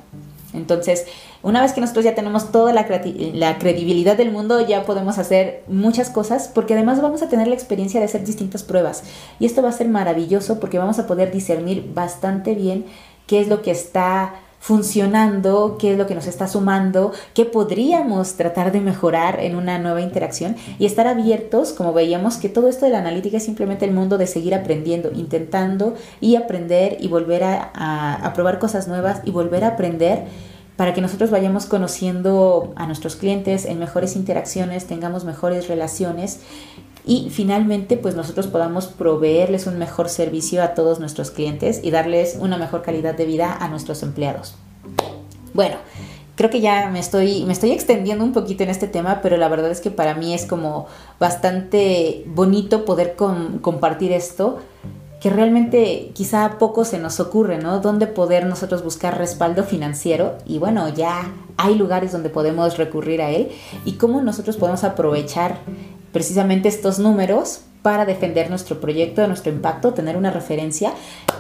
Entonces, 0.53 1.05
una 1.41 1.62
vez 1.62 1.71
que 1.71 1.81
nosotros 1.81 2.05
ya 2.05 2.13
tenemos 2.13 2.51
toda 2.51 2.73
la, 2.73 2.86
credibilidad 2.86 4.17
del 4.17 4.31
mundo, 4.31 4.65
ya 4.67 4.84
podemos 4.86 5.17
hacer 5.17 5.63
muchas 5.67 6.10
cosas 6.10 6.51
porque 6.53 6.73
además 6.73 7.01
vamos 7.01 7.21
a 7.23 7.29
tener 7.29 7.47
la 7.47 7.55
experiencia 7.55 7.99
de 7.99 8.05
hacer 8.05 8.23
distintas 8.25 8.63
pruebas. 8.63 9.03
Y 9.39 9.45
esto 9.45 9.62
va 9.62 9.69
a 9.69 9.73
ser 9.73 9.88
maravilloso 9.88 10.60
porque 10.60 10.77
vamos 10.77 10.99
a 10.99 11.07
poder 11.07 11.31
discernir 11.31 11.89
bastante 11.95 12.53
bien 12.53 12.86
qué 13.25 13.39
es 13.39 13.47
lo 13.47 13.62
que 13.62 13.71
está 13.71 14.36
funcionando, 14.62 15.76
qué 15.80 15.93
es 15.93 15.97
lo 15.97 16.06
que 16.06 16.13
nos 16.13 16.28
está 16.28 16.47
sumando, 16.47 17.12
qué 17.34 17.45
podríamos 17.45 18.36
tratar 18.36 18.71
de 18.71 18.80
mejorar 18.80 19.39
en 19.39 19.56
una 19.56 19.80
nueva 19.80 20.02
interacción 20.02 20.56
y 20.78 20.86
estar 20.86 21.08
abiertos, 21.08 21.74
como 21.74 21.93
veíamos, 21.93 22.38
que 22.38 22.47
todo 22.47 22.69
esto 22.69 22.86
de 22.86 22.91
la 22.91 23.00
analítica 23.00 23.38
es 23.38 23.43
simplemente 23.43 23.86
el 23.86 23.91
mundo 23.91 24.19
de 24.19 24.28
seguir 24.28 24.54
aprendiendo, 24.54 25.12
intentando 25.13 25.95
y 26.21 26.36
aprender 26.36 26.97
y 27.00 27.08
volver 27.08 27.43
a, 27.43 28.13
a 28.13 28.34
probar 28.34 28.60
cosas 28.60 28.88
nuevas 28.88 29.21
y 29.26 29.32
volver 29.32 29.63
a 29.63 29.69
aprender 29.69 30.26
para 30.76 30.93
que 30.93 31.02
nosotros 31.02 31.32
vayamos 31.32 31.65
conociendo 31.65 32.74
a 32.76 32.86
nuestros 32.86 33.15
clientes 33.15 33.65
en 33.65 33.80
mejores 33.80 34.15
interacciones, 34.15 34.86
tengamos 34.86 35.26
mejores 35.26 35.67
relaciones 35.67 36.39
y 37.05 37.29
finalmente 37.29 37.97
pues 37.97 38.15
nosotros 38.15 38.47
podamos 38.47 38.87
proveerles 38.87 39.67
un 39.67 39.77
mejor 39.77 40.09
servicio 40.09 40.63
a 40.63 40.73
todos 40.73 40.99
nuestros 40.99 41.31
clientes 41.31 41.79
y 41.83 41.91
darles 41.91 42.37
una 42.39 42.57
mejor 42.57 42.81
calidad 42.81 43.15
de 43.15 43.25
vida 43.25 43.55
a 43.59 43.67
nuestros 43.67 44.03
empleados. 44.03 44.55
Bueno, 45.53 45.77
creo 46.35 46.49
que 46.49 46.61
ya 46.61 46.89
me 46.89 46.99
estoy, 46.99 47.43
me 47.45 47.53
estoy 47.53 47.71
extendiendo 47.71 48.23
un 48.23 48.33
poquito 48.33 48.63
en 48.63 48.69
este 48.69 48.87
tema, 48.87 49.19
pero 49.21 49.37
la 49.37 49.49
verdad 49.49 49.71
es 49.71 49.81
que 49.81 49.91
para 49.91 50.15
mí 50.15 50.33
es 50.33 50.45
como 50.45 50.87
bastante 51.19 52.23
bonito 52.27 52.85
poder 52.85 53.15
compartir 53.15 54.11
esto, 54.11 54.59
que 55.21 55.29
realmente 55.29 56.09
quizá 56.15 56.57
poco 56.57 56.83
se 56.83 56.97
nos 56.97 57.19
ocurre, 57.19 57.59
¿no? 57.59 57.79
Dónde 57.79 58.07
poder 58.07 58.47
nosotros 58.47 58.83
buscar 58.83 59.19
respaldo 59.19 59.63
financiero 59.63 60.37
y 60.47 60.57
bueno, 60.57 60.89
ya 60.89 61.31
hay 61.57 61.75
lugares 61.75 62.11
donde 62.11 62.29
podemos 62.29 62.79
recurrir 62.79 63.21
a 63.21 63.29
él 63.29 63.49
y 63.85 63.93
cómo 63.93 64.21
nosotros 64.21 64.57
podemos 64.57 64.83
aprovechar 64.83 65.59
precisamente 66.12 66.69
estos 66.69 67.00
números 67.00 67.62
para 67.82 68.06
defender 68.06 68.50
nuestro 68.50 68.80
proyecto, 68.80 69.26
nuestro 69.28 69.52
impacto, 69.52 69.93
tener 69.93 70.15
una 70.15 70.32
referencia. 70.32 70.93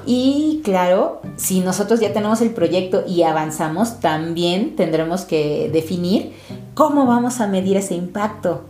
Y 0.05 0.61
claro, 0.63 1.21
si 1.35 1.59
nosotros 1.59 1.99
ya 1.99 2.13
tenemos 2.13 2.41
el 2.41 2.49
proyecto 2.49 3.03
y 3.07 3.23
avanzamos, 3.23 3.99
también 3.99 4.75
tendremos 4.75 5.23
que 5.23 5.69
definir 5.71 6.33
cómo 6.73 7.05
vamos 7.05 7.41
a 7.41 7.47
medir 7.47 7.77
ese 7.77 7.93
impacto. 7.93 8.63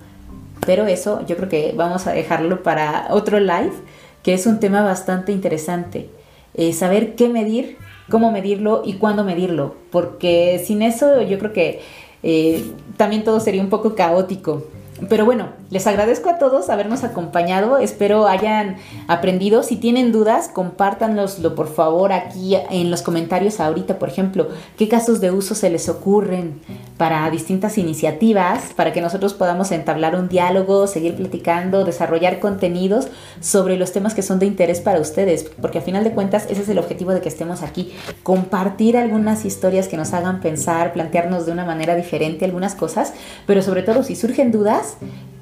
Pero 0.66 0.86
eso 0.86 1.26
yo 1.26 1.38
creo 1.38 1.50
que 1.50 1.74
vamos 1.76 2.08
a 2.08 2.12
dejarlo 2.12 2.62
para 2.62 3.08
otro 3.12 3.40
live, 3.40 3.74
que 4.22 4.34
es 4.34 4.46
un 4.46 4.60
tema 4.60 4.84
bastante 4.84 5.32
interesante. 5.32 6.10
Eh, 6.54 6.74
saber 6.74 7.16
qué 7.16 7.30
medir, 7.30 7.78
cómo 8.10 8.32
medirlo 8.32 8.84
y 8.86 8.94
cuándo 8.94 9.24
medirlo. 9.24 9.76
Porque 9.92 10.62
sin 10.64 10.82
eso 10.82 11.22
yo 11.22 11.40
creo 11.40 11.54
que 11.54 11.80
eh, 12.22 12.64
también 12.98 13.24
todo 13.24 13.40
sería 13.40 13.62
un 13.62 13.70
poco 13.70 13.96
caótico. 13.96 14.68
Pero 15.10 15.26
bueno, 15.26 15.50
les 15.70 15.88
agradezco 15.88 16.30
a 16.30 16.38
todos 16.38 16.70
habernos 16.70 17.04
acompañado. 17.04 17.78
Espero 17.78 18.28
hayan 18.28 18.78
aprendido. 19.08 19.64
Si 19.64 19.78
tienen 19.78 20.12
dudas, 20.12 20.48
compártanloslo 20.48 21.56
por 21.56 21.68
favor 21.68 22.14
aquí 22.14 22.56
en 22.70 22.92
los 22.92 23.02
comentarios 23.02 23.60
ahorita, 23.60 23.98
por 23.98 24.10
ejemplo, 24.10 24.50
qué 24.78 24.88
casos 24.88 25.20
de 25.20 25.32
uso 25.32 25.56
se 25.56 25.70
les 25.70 25.90
ocurren 25.90 26.62
para 27.02 27.28
distintas 27.32 27.80
iniciativas, 27.80 28.74
para 28.76 28.94
que 28.94 29.02
nosotros 29.02 29.34
podamos 29.34 29.72
entablar 29.72 30.16
un 30.16 30.30
diálogo, 30.30 30.86
seguir 30.86 31.16
platicando, 31.16 31.84
desarrollar 31.84 32.38
contenidos 32.38 33.08
sobre 33.40 33.76
los 33.76 33.92
temas 33.92 34.14
que 34.14 34.22
son 34.22 34.38
de 34.38 34.46
interés 34.46 34.82
para 34.82 35.00
ustedes, 35.00 35.50
porque 35.60 35.80
a 35.80 35.82
final 35.82 36.04
de 36.04 36.12
cuentas 36.12 36.46
ese 36.48 36.62
es 36.62 36.70
el 36.70 36.78
objetivo 36.78 37.12
de 37.12 37.22
que 37.22 37.30
estemos 37.30 37.64
aquí, 37.64 37.92
compartir 38.22 38.98
algunas 38.98 39.46
historias 39.46 39.88
que 39.88 39.98
nos 39.98 40.14
hagan 40.14 40.42
pensar, 40.42 40.94
plantearnos 40.94 41.48
de 41.48 41.54
una 41.54 41.66
manera 41.66 41.96
diferente 41.96 42.46
algunas 42.46 42.76
cosas, 42.76 43.16
pero 43.48 43.64
sobre 43.64 43.82
todo 43.82 44.04
si 44.04 44.16
surgen 44.16 44.52
dudas, 44.52 44.98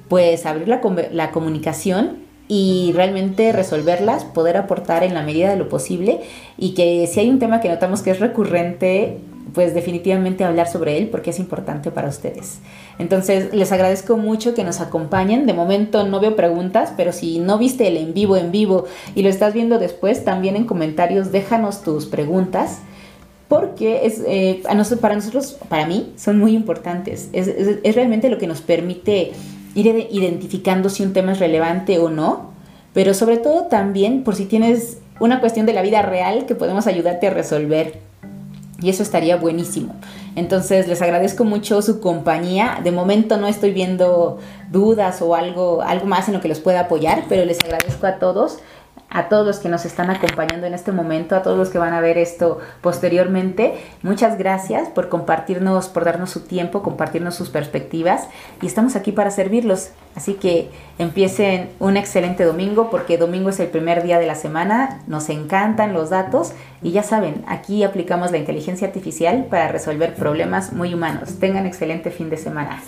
pues 0.08 0.46
abrir 0.46 0.66
la, 0.66 0.80
la 1.12 1.30
comunicación 1.30 2.20
y 2.48 2.92
realmente 2.94 3.52
resolverlas, 3.52 4.24
poder 4.24 4.56
aportar 4.56 5.04
en 5.04 5.12
la 5.12 5.22
medida 5.22 5.50
de 5.50 5.56
lo 5.56 5.68
posible 5.68 6.20
y 6.56 6.72
que 6.72 7.06
si 7.06 7.20
hay 7.20 7.28
un 7.28 7.38
tema 7.38 7.60
que 7.60 7.68
notamos 7.68 8.00
que 8.00 8.12
es 8.12 8.18
recurrente, 8.18 9.18
pues 9.54 9.74
definitivamente 9.74 10.44
hablar 10.44 10.68
sobre 10.68 10.96
él 10.98 11.08
porque 11.08 11.30
es 11.30 11.38
importante 11.38 11.90
para 11.90 12.08
ustedes. 12.08 12.58
Entonces, 12.98 13.52
les 13.52 13.72
agradezco 13.72 14.16
mucho 14.16 14.54
que 14.54 14.64
nos 14.64 14.80
acompañen. 14.80 15.46
De 15.46 15.52
momento 15.52 16.06
no 16.06 16.20
veo 16.20 16.36
preguntas, 16.36 16.92
pero 16.96 17.12
si 17.12 17.38
no 17.38 17.58
viste 17.58 17.88
el 17.88 17.96
en 17.96 18.14
vivo 18.14 18.36
en 18.36 18.52
vivo 18.52 18.84
y 19.14 19.22
lo 19.22 19.28
estás 19.28 19.54
viendo 19.54 19.78
después, 19.78 20.24
también 20.24 20.56
en 20.56 20.64
comentarios 20.64 21.32
déjanos 21.32 21.82
tus 21.82 22.06
preguntas 22.06 22.78
porque 23.48 24.06
es, 24.06 24.22
eh, 24.28 24.62
para 24.62 25.16
nosotros, 25.16 25.56
para 25.68 25.84
mí, 25.84 26.12
son 26.16 26.38
muy 26.38 26.54
importantes. 26.54 27.30
es 27.32 27.94
realmente 27.96 28.30
lo 28.30 28.38
que 28.38 28.46
nos 28.46 28.60
permite 28.60 29.32
ir 29.74 30.08
identificando 30.10 30.88
si 30.88 31.02
un 31.02 31.12
tema 31.12 31.32
es 31.32 31.40
relevante 31.40 31.98
o 31.98 32.10
no, 32.10 32.50
pero 32.92 33.14
sobre 33.14 33.38
todo 33.38 33.66
también 33.66 34.24
por 34.24 34.34
si 34.34 34.46
tienes 34.46 34.98
una 35.20 35.40
cuestión 35.40 35.66
de 35.66 35.72
la 35.72 35.82
vida 35.82 36.02
real 36.02 36.46
que 36.46 36.54
podemos 36.54 36.86
ayudarte 36.86 37.28
a 37.28 37.30
resolver. 37.30 38.09
Y 38.80 38.90
eso 38.90 39.02
estaría 39.02 39.36
buenísimo. 39.36 39.94
Entonces 40.36 40.88
les 40.88 41.02
agradezco 41.02 41.44
mucho 41.44 41.82
su 41.82 42.00
compañía. 42.00 42.80
De 42.82 42.92
momento 42.92 43.36
no 43.36 43.46
estoy 43.46 43.72
viendo 43.72 44.38
dudas 44.70 45.20
o 45.22 45.34
algo, 45.34 45.82
algo 45.82 46.06
más 46.06 46.28
en 46.28 46.34
lo 46.34 46.40
que 46.40 46.48
los 46.48 46.60
pueda 46.60 46.80
apoyar, 46.80 47.24
pero 47.28 47.44
les 47.44 47.60
agradezco 47.60 48.06
a 48.06 48.18
todos 48.18 48.58
a 49.10 49.28
todos 49.28 49.46
los 49.46 49.58
que 49.58 49.68
nos 49.68 49.84
están 49.84 50.10
acompañando 50.10 50.66
en 50.66 50.74
este 50.74 50.92
momento, 50.92 51.34
a 51.34 51.42
todos 51.42 51.58
los 51.58 51.68
que 51.68 51.78
van 51.78 51.92
a 51.92 52.00
ver 52.00 52.16
esto 52.16 52.58
posteriormente. 52.80 53.74
Muchas 54.02 54.38
gracias 54.38 54.88
por 54.88 55.08
compartirnos, 55.08 55.88
por 55.88 56.04
darnos 56.04 56.30
su 56.30 56.40
tiempo, 56.40 56.82
compartirnos 56.82 57.34
sus 57.34 57.50
perspectivas 57.50 58.28
y 58.62 58.66
estamos 58.66 58.96
aquí 58.96 59.12
para 59.12 59.30
servirlos. 59.30 59.90
Así 60.14 60.34
que 60.34 60.70
empiecen 60.98 61.70
un 61.78 61.96
excelente 61.96 62.44
domingo 62.44 62.90
porque 62.90 63.18
domingo 63.18 63.50
es 63.50 63.60
el 63.60 63.68
primer 63.68 64.02
día 64.02 64.18
de 64.18 64.26
la 64.26 64.34
semana, 64.34 65.00
nos 65.06 65.28
encantan 65.28 65.92
los 65.92 66.10
datos 66.10 66.52
y 66.82 66.92
ya 66.92 67.02
saben, 67.02 67.44
aquí 67.46 67.84
aplicamos 67.84 68.30
la 68.30 68.38
inteligencia 68.38 68.86
artificial 68.86 69.46
para 69.50 69.68
resolver 69.68 70.14
problemas 70.14 70.72
muy 70.72 70.94
humanos. 70.94 71.38
Tengan 71.38 71.66
excelente 71.66 72.10
fin 72.10 72.30
de 72.30 72.36
semana. 72.36 72.80